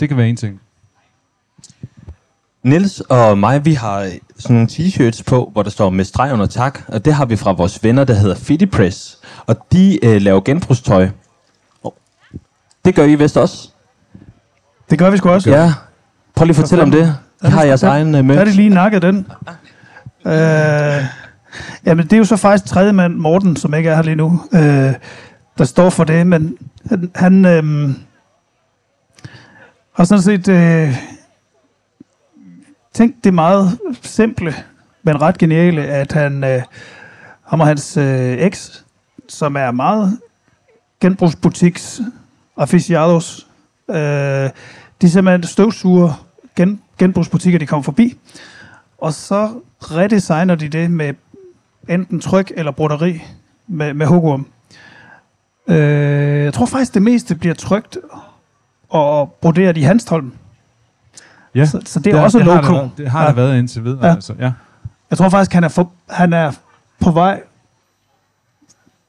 Det 0.00 0.08
kan 0.08 0.16
være 0.16 0.28
en 0.28 0.36
ting. 0.36 0.60
Nils 2.68 3.00
og 3.00 3.38
mig, 3.38 3.64
vi 3.64 3.72
har 3.72 4.10
sådan 4.38 4.54
nogle 4.54 4.68
t-shirts 4.70 5.22
på, 5.26 5.50
hvor 5.52 5.62
der 5.62 5.70
står 5.70 5.90
med 5.90 6.04
streg 6.04 6.32
under 6.32 6.46
tak, 6.46 6.80
og 6.88 7.04
det 7.04 7.14
har 7.14 7.24
vi 7.24 7.36
fra 7.36 7.52
vores 7.52 7.84
venner, 7.84 8.04
der 8.04 8.14
hedder 8.14 8.34
Fitty 8.34 8.66
Press, 8.66 9.18
og 9.46 9.56
de 9.72 10.04
øh, 10.04 10.22
laver 10.22 10.40
genbrugstøj. 10.40 11.08
Det 12.84 12.94
gør 12.94 13.04
I 13.04 13.14
vist 13.14 13.36
også? 13.36 13.68
Det 14.90 14.98
gør 14.98 15.10
vi 15.10 15.16
sgu 15.16 15.28
også. 15.28 15.50
Ja. 15.50 15.72
Prøv 16.36 16.44
lige 16.44 16.52
at 16.52 16.56
fortælle 16.56 16.82
om 16.82 16.90
det. 16.90 17.16
I 17.44 17.46
har 17.46 17.64
jeres 17.64 17.80
der, 17.80 17.90
egen 17.90 18.14
uh, 18.14 18.28
Der 18.28 18.40
er 18.40 18.44
det 18.44 18.54
lige 18.54 18.68
nakket 18.68 19.02
den. 19.02 19.26
Øh, 20.26 21.04
jamen, 21.86 22.04
det 22.04 22.12
er 22.12 22.16
jo 22.16 22.24
så 22.24 22.36
faktisk 22.36 22.72
tredje 22.72 22.92
mand, 22.92 23.14
Morten, 23.14 23.56
som 23.56 23.74
ikke 23.74 23.90
er 23.90 23.94
her 23.94 24.02
lige 24.02 24.16
nu, 24.16 24.40
øh, 24.52 24.94
der 25.58 25.64
står 25.64 25.90
for 25.90 26.04
det, 26.04 26.26
men 26.26 26.56
han, 26.88 27.10
han 27.14 27.44
øh, 27.44 27.90
har 29.96 30.04
sådan 30.04 30.22
set 30.22 30.48
øh, 30.48 30.96
tænk 32.98 33.24
det 33.24 33.34
meget 33.34 33.78
simple, 34.02 34.54
men 35.02 35.22
ret 35.22 35.38
geniale, 35.38 35.82
at 35.82 36.12
han, 36.12 36.44
øh, 36.44 36.62
ham 37.42 37.60
og 37.60 37.66
hans 37.66 37.96
øh, 37.96 38.38
eks, 38.38 38.84
som 39.28 39.56
er 39.56 39.70
meget 39.70 40.18
genbrugsbutiks 41.00 42.00
aficionados, 42.56 43.46
øh, 43.90 44.50
de 45.02 45.10
simpelthen 45.10 45.42
støvsuger 45.42 46.26
gen, 46.56 46.82
genbrugsbutikker, 46.98 47.58
de 47.58 47.66
kommer 47.66 47.82
forbi, 47.82 48.18
og 48.98 49.12
så 49.12 49.50
redesigner 49.78 50.54
de 50.54 50.68
det 50.68 50.90
med 50.90 51.14
enten 51.88 52.20
tryk 52.20 52.52
eller 52.56 52.72
broderi 52.72 53.22
med, 53.66 53.94
med 53.94 54.06
hugorm. 54.06 54.46
Øh, 55.68 56.44
jeg 56.44 56.54
tror 56.54 56.66
faktisk, 56.66 56.94
det 56.94 57.02
meste 57.02 57.34
bliver 57.34 57.54
trykt 57.54 57.98
og 58.88 59.32
broderet 59.32 59.76
i 59.76 59.82
Hanstholm. 59.82 60.32
Ja, 61.58 61.66
Så, 61.66 61.80
så 61.84 62.00
det 62.00 62.14
er 62.14 62.20
også 62.20 62.38
det 62.38 62.46
har 62.46 62.62
været- 62.72 62.90
det 62.98 63.10
har 63.10 63.22
Ja. 63.22 63.28
der 63.28 63.32
været 63.34 63.58
indtil 63.58 63.84
videre. 63.84 64.06
Ja. 64.06 64.12
Altså, 64.14 64.34
ja. 64.38 64.52
Jeg 65.10 65.18
tror 65.18 65.28
faktisk, 65.28 65.52
han 65.52 65.64
er, 65.64 65.68
for, 65.68 65.90
han 66.10 66.32
er 66.32 66.52
på 67.00 67.10
vej 67.10 67.42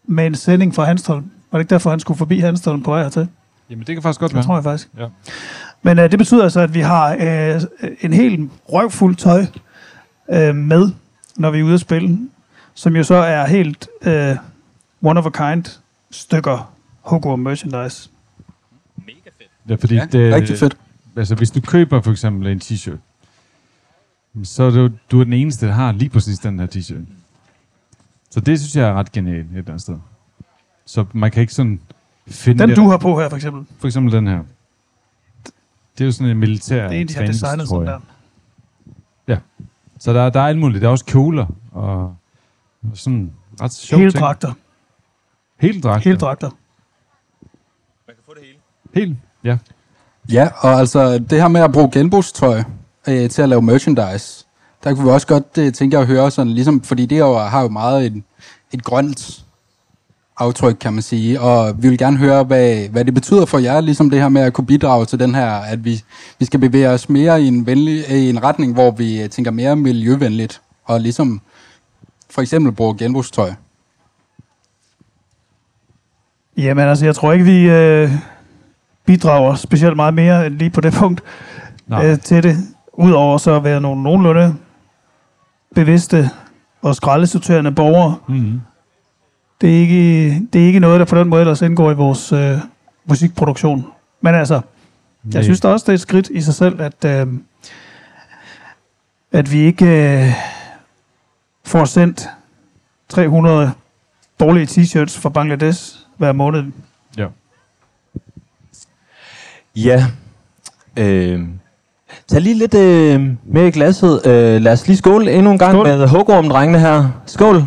med 0.08 0.26
en 0.28 0.36
sending 0.36 0.76
fra 0.76 0.84
Hanstholm. 0.84 1.32
Var 1.52 1.60
det 1.60 1.64
ikke 1.64 1.70
derfor, 1.70 1.90
han 1.90 2.00
skulle 2.00 2.18
forbi 2.18 2.40
Hanstholm 2.40 2.84
på 2.84 2.92
vej 2.92 3.02
hertil? 3.04 3.28
Jamen, 3.70 3.86
det 3.88 3.96
kan 3.96 4.04
faktisk 4.04 4.20
godt 4.20 4.30
Det 4.30 4.36
være. 4.36 4.46
tror 4.46 4.56
jeg 4.56 4.64
faktisk. 4.64 4.90
Ja. 4.98 5.06
Men 5.82 6.00
øh, 6.00 6.12
det 6.12 6.20
betyder 6.20 6.44
altså, 6.44 6.60
at 6.60 6.74
vi 6.74 6.80
har 6.80 7.18
øh, 7.20 7.62
en 8.02 8.14
helt 8.14 8.52
røvfuld 8.74 9.16
tøj 9.16 9.46
øh, 10.30 10.56
med, 10.56 10.90
når 11.38 11.52
vi 11.52 11.60
er 11.60 11.64
ude 11.64 11.74
at 11.74 11.80
spille, 11.80 12.20
som 12.74 12.96
jo 12.96 13.04
så 13.04 13.16
er 13.16 13.46
helt 13.48 13.88
øh, 14.02 14.36
one 15.04 15.20
of 15.20 15.26
a 15.26 15.30
kind 15.30 15.66
stykker 16.12 16.72
Hogwarts 17.02 17.40
merchandise. 17.42 18.10
Ja, 19.70 19.76
fordi 19.76 19.96
Ja, 19.96 20.06
det, 20.12 20.34
rigtig 20.36 20.58
fedt. 20.58 20.78
Altså, 21.20 21.36
hvis 21.36 21.52
du 21.52 21.62
køber 21.62 22.02
for 22.02 22.12
eksempel 22.12 22.48
en 22.48 22.62
t-shirt, 22.64 22.98
så 24.44 24.64
er 24.64 24.70
du, 24.72 24.90
du 25.12 25.20
er 25.20 25.24
den 25.24 25.34
eneste, 25.34 25.66
der 25.66 25.72
har 25.74 25.92
lige 25.92 26.10
præcis 26.10 26.40
den 26.40 26.60
her 26.60 26.68
t-shirt. 26.68 27.06
Så 28.30 28.40
det 28.40 28.60
synes 28.60 28.76
jeg 28.76 28.90
er 28.90 28.94
ret 28.94 29.12
genialt 29.12 29.46
et 29.52 29.58
eller 29.58 29.68
andet 29.68 29.82
sted. 29.82 29.98
Så 30.86 31.06
man 31.14 31.32
kan 31.32 31.42
ikke 31.42 31.54
sådan 31.54 31.82
finde 32.28 32.60
Den 32.60 32.70
det. 32.70 32.78
du 32.78 32.90
har 32.90 32.98
på 32.98 33.20
her, 33.20 33.30
for 33.30 33.36
eksempel. 33.36 33.66
For 33.80 33.88
eksempel 33.88 34.14
den 34.14 34.28
her. 34.28 34.44
Det 35.98 36.02
er 36.02 36.06
jo 36.06 36.12
sådan 36.12 36.32
en 36.32 36.38
militær 36.38 36.88
Det 36.88 36.98
er 36.98 37.02
en, 37.02 37.08
de 37.08 37.14
har 37.16 37.26
designet 37.26 37.68
sådan 37.68 37.88
der. 37.88 38.00
Så 40.00 40.14
der, 40.14 40.30
der 40.30 40.40
er 40.40 40.48
alt 40.48 40.60
muligt. 40.60 40.82
Der 40.82 40.88
er 40.88 40.92
også 40.92 41.06
kjoler 41.06 41.46
og, 41.72 42.16
og 42.84 42.92
sådan 42.94 43.34
ret 43.62 43.74
sjovt 43.74 44.00
Hele 44.00 44.12
ting. 44.12 44.22
dragter. 44.22 44.54
Hele 45.60 45.82
dragter. 45.82 46.10
Hele 46.10 46.18
dragter. 46.18 46.50
Helt, 48.94 49.18
ja. 49.44 49.58
Ja, 50.32 50.48
og 50.58 50.80
altså 50.80 51.20
det 51.20 51.42
her 51.42 51.48
med 51.48 51.62
at 51.62 51.72
bruge 51.72 51.92
genbrugstøj 51.92 52.64
øh, 53.08 53.30
til 53.30 53.42
at 53.42 53.50
lave 53.50 53.62
merchandise, 53.62 54.46
der 54.84 54.94
kunne 54.94 55.06
vi 55.06 55.12
også 55.12 55.28
godt 55.28 55.58
øh, 55.58 55.74
tænke 55.74 55.98
at 55.98 56.08
høre 56.08 56.32
sådan, 56.32 56.54
ligesom, 56.54 56.82
fordi 56.82 57.06
det 57.06 57.20
jo, 57.20 57.38
har 57.38 57.62
jo 57.62 57.68
meget 57.68 58.06
et, 58.06 58.24
et 58.74 58.84
grønt 58.84 59.44
aftryk, 60.38 60.78
kan 60.80 60.94
man 60.94 61.02
sige, 61.02 61.42
og 61.42 61.84
vi 61.84 61.90
vil 61.90 61.98
gerne 61.98 62.18
høre, 62.18 62.44
hvad, 62.44 62.90
hvad 62.90 63.06
det 63.06 63.14
betyder 63.14 63.46
for 63.46 63.58
jer, 63.58 63.82
ligesom 63.82 64.10
det 64.10 64.22
her 64.22 64.30
med 64.30 64.42
at 64.42 64.54
kunne 64.54 64.68
bidrage 64.68 65.06
til 65.06 65.20
den 65.20 65.36
her, 65.36 65.52
at 65.52 65.86
vi, 65.86 66.04
vi 66.40 66.46
skal 66.46 66.60
bevæge 66.60 66.90
os 66.90 67.10
mere 67.10 67.42
i 67.42 67.48
en, 67.48 67.66
venlig, 67.66 68.04
øh, 68.10 68.16
i 68.16 68.30
en 68.30 68.44
retning, 68.44 68.74
hvor 68.74 68.92
vi 68.92 69.22
øh, 69.22 69.30
tænker 69.30 69.52
mere 69.52 69.76
miljøvenligt, 69.76 70.62
og 70.86 71.02
ligesom 71.02 71.42
for 72.30 72.42
eksempel 72.42 72.72
bruge 72.72 72.98
genbrugstøj. 72.98 73.52
Jamen 76.58 76.88
altså, 76.88 77.06
jeg 77.06 77.16
tror 77.16 77.34
ikke, 77.34 77.46
vi 77.46 77.70
øh, 77.70 78.12
bidrager 79.10 79.56
specielt 79.56 79.96
meget 79.96 80.14
mere 80.14 80.50
lige 80.50 80.70
på 80.70 80.82
det 80.82 80.94
punkt 80.94 81.24
Nej. 81.88 82.06
øh, 82.06 82.20
til 82.20 82.44
det. 82.44 82.58
Udover 82.94 83.38
så 83.38 83.56
at 83.56 83.64
være 83.64 83.82
nogle 83.82 84.04
nogenlunde 84.04 84.56
bevidste 85.76 86.30
og 86.82 86.96
skraldesorterende 86.96 87.72
borgere. 87.72 88.16
Mm-hmm. 88.28 88.62
Det 89.62 89.76
er, 89.76 89.80
ikke, 89.80 90.30
det 90.54 90.62
er 90.62 90.66
ikke 90.66 90.80
noget, 90.80 91.00
der 91.00 91.06
på 91.06 91.20
den 91.20 91.28
måde 91.28 91.42
ellers 91.42 91.62
indgår 91.62 91.92
i 91.92 91.94
vores 91.94 92.32
øh, 92.32 92.58
musikproduktion. 93.06 93.86
Men 94.22 94.36
altså, 94.36 94.62
jeg 95.34 95.44
synes 95.44 95.60
da 95.60 95.68
også, 95.68 95.84
det 95.84 95.90
er 95.90 95.94
et 95.94 96.02
skridt 96.02 96.30
i 96.30 96.42
sig 96.42 96.54
selv, 96.54 96.82
at, 96.82 97.06
øh, 97.06 97.28
at 99.32 99.52
vi 99.52 99.60
ikke 99.60 99.86
øh, 99.86 100.34
får 101.66 101.86
sendt 101.86 102.30
300 103.10 103.72
dårlige 104.40 104.66
t-shirts 104.66 105.20
fra 105.22 105.30
Bangladesh 105.30 105.96
hver 106.18 106.32
måned. 106.32 106.64
Ja. 109.76 110.06
Øh, 110.98 111.40
tag 112.28 112.42
lige 112.42 112.56
lidt 112.56 112.74
øh, 112.74 113.30
med 113.46 113.68
i 113.68 113.72
glasset. 113.72 114.22
Øh, 114.26 114.62
lad 114.62 114.74
os 114.74 114.88
lige 114.88 114.98
skåle 114.98 115.32
endnu 115.32 115.52
en 115.52 115.58
gang 115.58 115.74
Skål. 115.74 115.88
med 115.88 116.08
Hogorm-drengene 116.08 116.80
her. 116.80 117.10
Skål. 117.26 117.64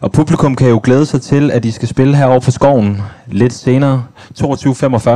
Og 0.00 0.12
publikum 0.12 0.56
kan 0.56 0.68
jo 0.68 0.80
glæde 0.84 1.06
sig 1.06 1.22
til, 1.22 1.50
at 1.50 1.62
de 1.62 1.72
skal 1.72 1.88
spille 1.88 2.16
herovre 2.16 2.40
for 2.42 2.50
skoven 2.50 3.02
lidt 3.26 3.52
senere, 3.52 4.04
22.45. 4.40 5.10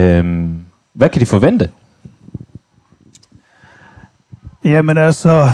Øhm, 0.00 0.64
hvad 0.92 1.08
kan 1.08 1.20
de 1.20 1.26
forvente? 1.26 1.70
Jamen 4.64 4.98
altså, 4.98 5.50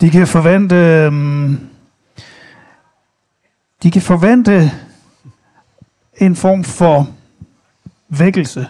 de 0.00 0.10
kan 0.10 0.26
forvente, 0.26 0.74
øhm, 0.76 1.60
de 3.82 3.90
kan 3.90 4.02
forvente 4.02 4.70
en 6.16 6.36
form 6.36 6.64
for 6.64 7.08
vækkelse. 8.08 8.66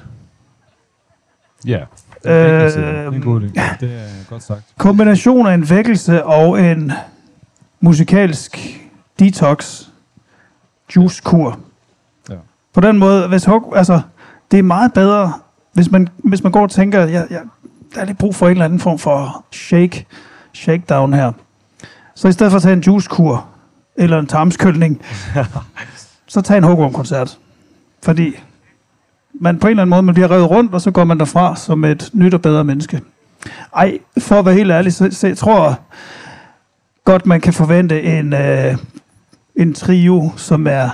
Ja. 1.66 1.80
Er, 2.24 2.64
øh, 2.64 2.72
det 2.72 2.84
er 2.84 3.10
en 3.10 3.22
god 3.22 3.40
idé. 3.40 3.76
Det 3.80 3.94
er 3.94 4.28
godt 4.28 4.42
sagt. 4.42 4.62
kombination 4.78 5.46
af 5.46 5.54
en 5.54 5.70
vækkelse 5.70 6.24
og 6.24 6.60
en 6.60 6.92
musikalsk 7.80 8.80
detox 9.18 9.82
juicekur. 10.96 11.58
Ja. 12.30 12.34
På 12.72 12.80
den 12.80 12.98
måde, 12.98 13.28
hvis 13.28 13.44
hug, 13.44 13.72
altså, 13.76 14.00
det 14.50 14.58
er 14.58 14.62
meget 14.62 14.92
bedre, 14.92 15.32
hvis 15.72 15.90
man, 15.90 16.08
hvis 16.16 16.42
man 16.42 16.52
går 16.52 16.62
og 16.62 16.70
tænker, 16.70 17.00
jeg, 17.00 17.26
jeg, 17.30 17.42
der 17.94 18.00
er 18.00 18.04
lidt 18.04 18.18
brug 18.18 18.34
for 18.34 18.46
en 18.46 18.52
eller 18.52 18.64
anden 18.64 18.80
form 18.80 18.98
for 18.98 19.44
shake, 19.52 20.06
shakedown 20.52 21.12
her. 21.12 21.32
Så 22.14 22.28
i 22.28 22.32
stedet 22.32 22.52
for 22.52 22.56
at 22.56 22.62
tage 22.62 22.72
en 22.72 22.80
juicekur, 22.80 23.48
eller 24.00 24.18
en 24.18 24.26
tarmskølning, 24.26 25.00
så 26.32 26.40
tag 26.40 26.58
en 26.58 26.64
hugorm-koncert. 26.64 27.38
Fordi 28.02 28.32
man 29.34 29.58
på 29.58 29.66
en 29.66 29.70
eller 29.70 29.82
anden 29.82 29.90
måde, 29.90 30.02
man 30.02 30.14
bliver 30.14 30.30
revet 30.30 30.50
rundt, 30.50 30.74
og 30.74 30.80
så 30.80 30.90
går 30.90 31.04
man 31.04 31.18
derfra 31.18 31.56
som 31.56 31.84
et 31.84 32.10
nyt 32.12 32.34
og 32.34 32.42
bedre 32.42 32.64
menneske. 32.64 33.00
Ej, 33.76 33.98
for 34.18 34.38
at 34.38 34.44
være 34.44 34.54
helt 34.54 34.70
ærlig, 34.70 34.92
så, 34.92 35.08
så 35.10 35.26
jeg 35.26 35.36
tror 35.36 35.80
godt, 37.04 37.26
man 37.26 37.40
kan 37.40 37.52
forvente 37.52 38.02
en, 38.02 38.32
øh, 38.32 38.76
en 39.56 39.74
trio, 39.74 40.32
som 40.36 40.66
er 40.66 40.88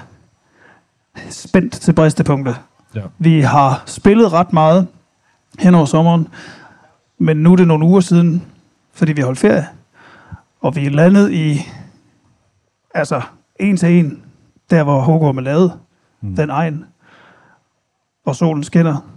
spændt 1.31 1.73
til 1.73 1.93
bristepunktet. 1.93 2.57
Ja. 2.95 3.01
Vi 3.19 3.41
har 3.41 3.83
spillet 3.87 4.33
ret 4.33 4.53
meget 4.53 4.87
hen 5.59 5.75
over 5.75 5.87
sommeren, 5.87 6.29
men 7.19 7.37
nu 7.37 7.53
er 7.53 7.57
det 7.57 7.69
nogle 7.69 7.85
uger 7.85 8.01
siden, 8.01 8.43
fordi 8.95 9.13
vi 9.13 9.21
har 9.21 9.27
holdt 9.27 9.39
ferie, 9.39 9.67
og 10.61 10.77
vi 10.77 10.87
er 10.87 10.91
landet 10.91 11.33
i, 11.33 11.69
altså, 12.99 13.23
en 13.61 13.77
til 13.77 13.99
en, 13.99 14.23
der 14.71 14.83
hvor 14.85 15.01
Hågård 15.01 15.37
er 15.37 15.41
lavet, 15.41 15.73
Mm. 16.21 16.37
den 16.37 16.51
egen, 16.51 16.85
og 18.27 18.37
solen 18.37 18.65
skinner, 18.65 19.11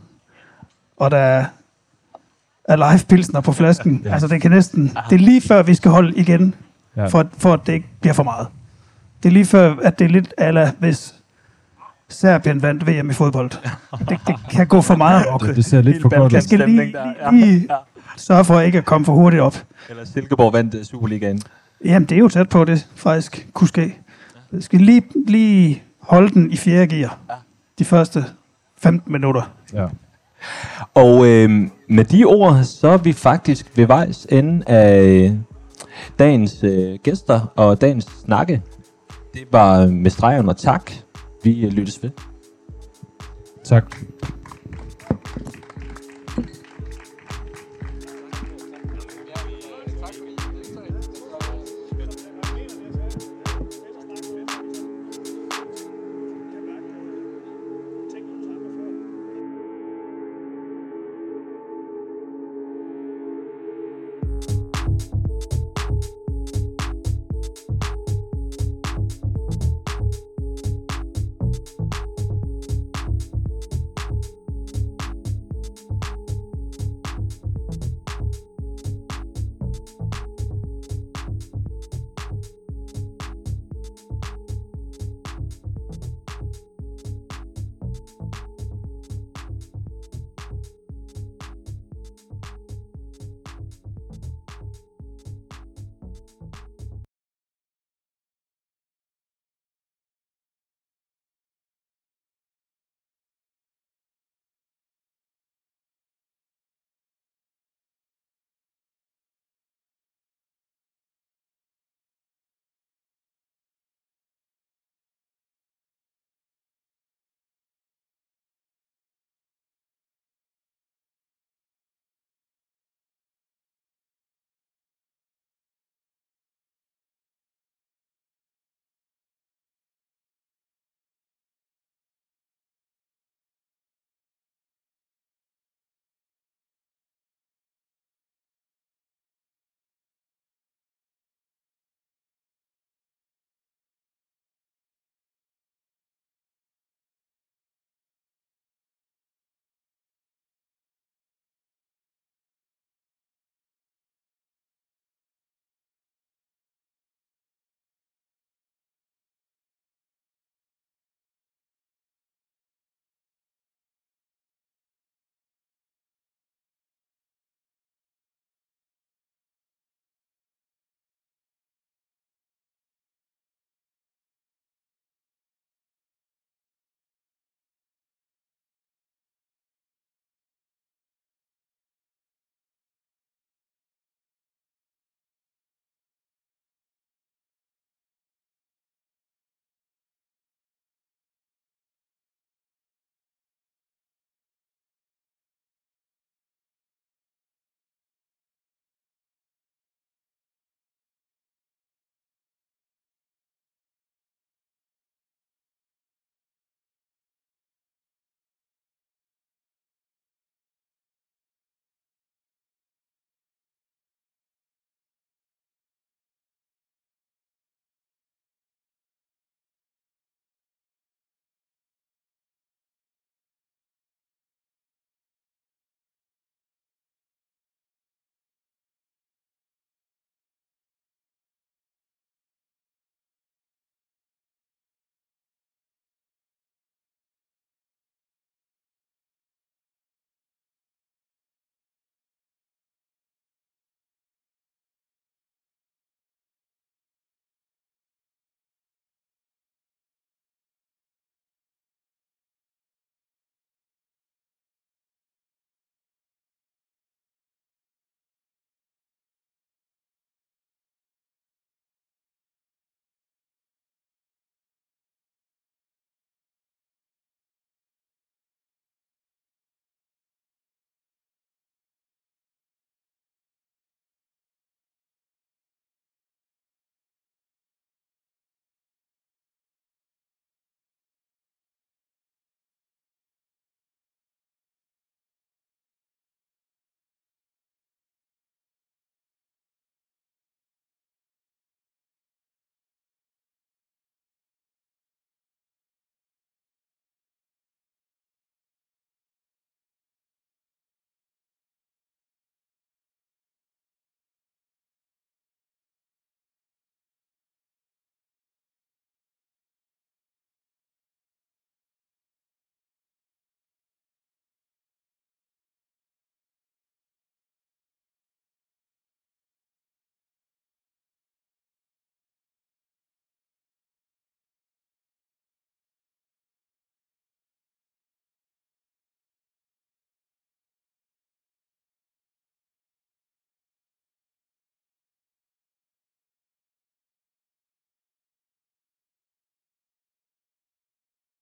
og 0.98 1.12
der 1.12 1.18
er, 1.18 1.46
er 2.68 2.76
live 2.76 3.00
pilsner 3.10 3.42
på 3.42 3.52
flasken. 3.52 4.02
Ja. 4.04 4.08
ja. 4.10 4.14
Altså, 4.14 4.28
det 4.28 4.42
kan 4.42 4.52
næsten, 4.52 4.88
det 5.10 5.16
er 5.16 5.20
lige 5.20 5.42
før, 5.42 5.64
vi 5.64 5.76
skal 5.76 5.92
holde 5.92 6.16
igen, 6.16 6.56
Ja. 6.96 7.06
for, 7.08 7.28
for 7.38 7.54
at 7.54 7.60
det 7.66 7.74
ikke 7.74 7.88
bliver 8.02 8.14
for 8.14 8.24
meget. 8.24 8.48
Det 9.24 9.30
er 9.30 9.34
lige 9.34 9.46
før, 9.46 9.76
at 9.84 10.00
det 10.00 10.06
er 10.06 10.10
lidt 10.10 10.34
ala, 10.38 10.72
hvis 10.80 11.16
Serbien 12.10 12.62
vandt 12.62 12.88
VM 12.88 13.10
i 13.10 13.14
fodbold. 13.14 13.52
Det, 14.10 14.20
det 14.28 14.36
kan 14.52 14.68
gå 14.68 14.82
for 14.82 14.96
meget 14.96 15.26
amok. 15.28 15.42
Det, 15.42 15.56
det 15.56 15.66
ser 15.66 15.82
lidt 15.82 16.02
for 16.02 16.10
godt 16.20 16.34
Jeg 16.34 16.38
ud. 16.38 16.42
skal 16.42 16.60
lige, 16.70 16.86
lige, 16.86 17.32
lige 17.32 17.70
sørge 18.18 18.46
for 18.46 18.60
ikke 18.60 18.78
at 18.78 18.86
komme 18.86 19.06
for 19.06 19.14
hurtigt 19.14 19.42
op. 19.42 19.56
Eller 19.90 20.06
Silkeborg 20.06 20.54
vandt 20.54 20.88
Superligaen. 20.88 21.42
Jamen, 21.86 22.10
det 22.10 22.16
er 22.16 22.20
jo 22.20 22.28
tæt 22.28 22.50
på, 22.50 22.66
det 22.66 22.88
faktisk 22.96 23.48
kunne 23.54 23.68
ske. 23.68 23.98
Jeg 24.52 24.64
skal 24.64 24.82
lige, 24.82 25.04
lige 25.28 25.84
holde 26.00 26.30
den 26.30 26.52
i 26.52 26.58
fjerde 26.58 26.88
gear. 26.88 27.20
De 27.80 27.86
første 27.86 28.26
15 28.78 29.12
minutter. 29.12 29.54
Ja. 29.74 29.88
Og 30.94 31.28
øh, 31.28 31.50
med 31.90 32.06
de 32.06 32.26
ord, 32.26 32.64
så 32.64 32.88
er 32.88 32.98
vi 32.98 33.14
faktisk 33.14 33.78
ved 33.78 33.86
vejs 33.86 34.28
ende 34.30 34.70
af 34.70 35.32
dagens 36.20 36.64
øh, 36.64 37.00
gæster 37.04 37.54
og 37.56 37.82
dagens 37.82 38.06
snakke. 38.26 38.62
Det 39.34 39.42
var 39.52 39.88
med 39.88 40.12
streg 40.12 40.40
under 40.40 40.54
tak. 40.54 40.92
Vi 41.44 41.66
øh, 41.66 41.72
lyttes 41.72 42.04
ved. 42.04 42.10
Tak. 43.64 43.96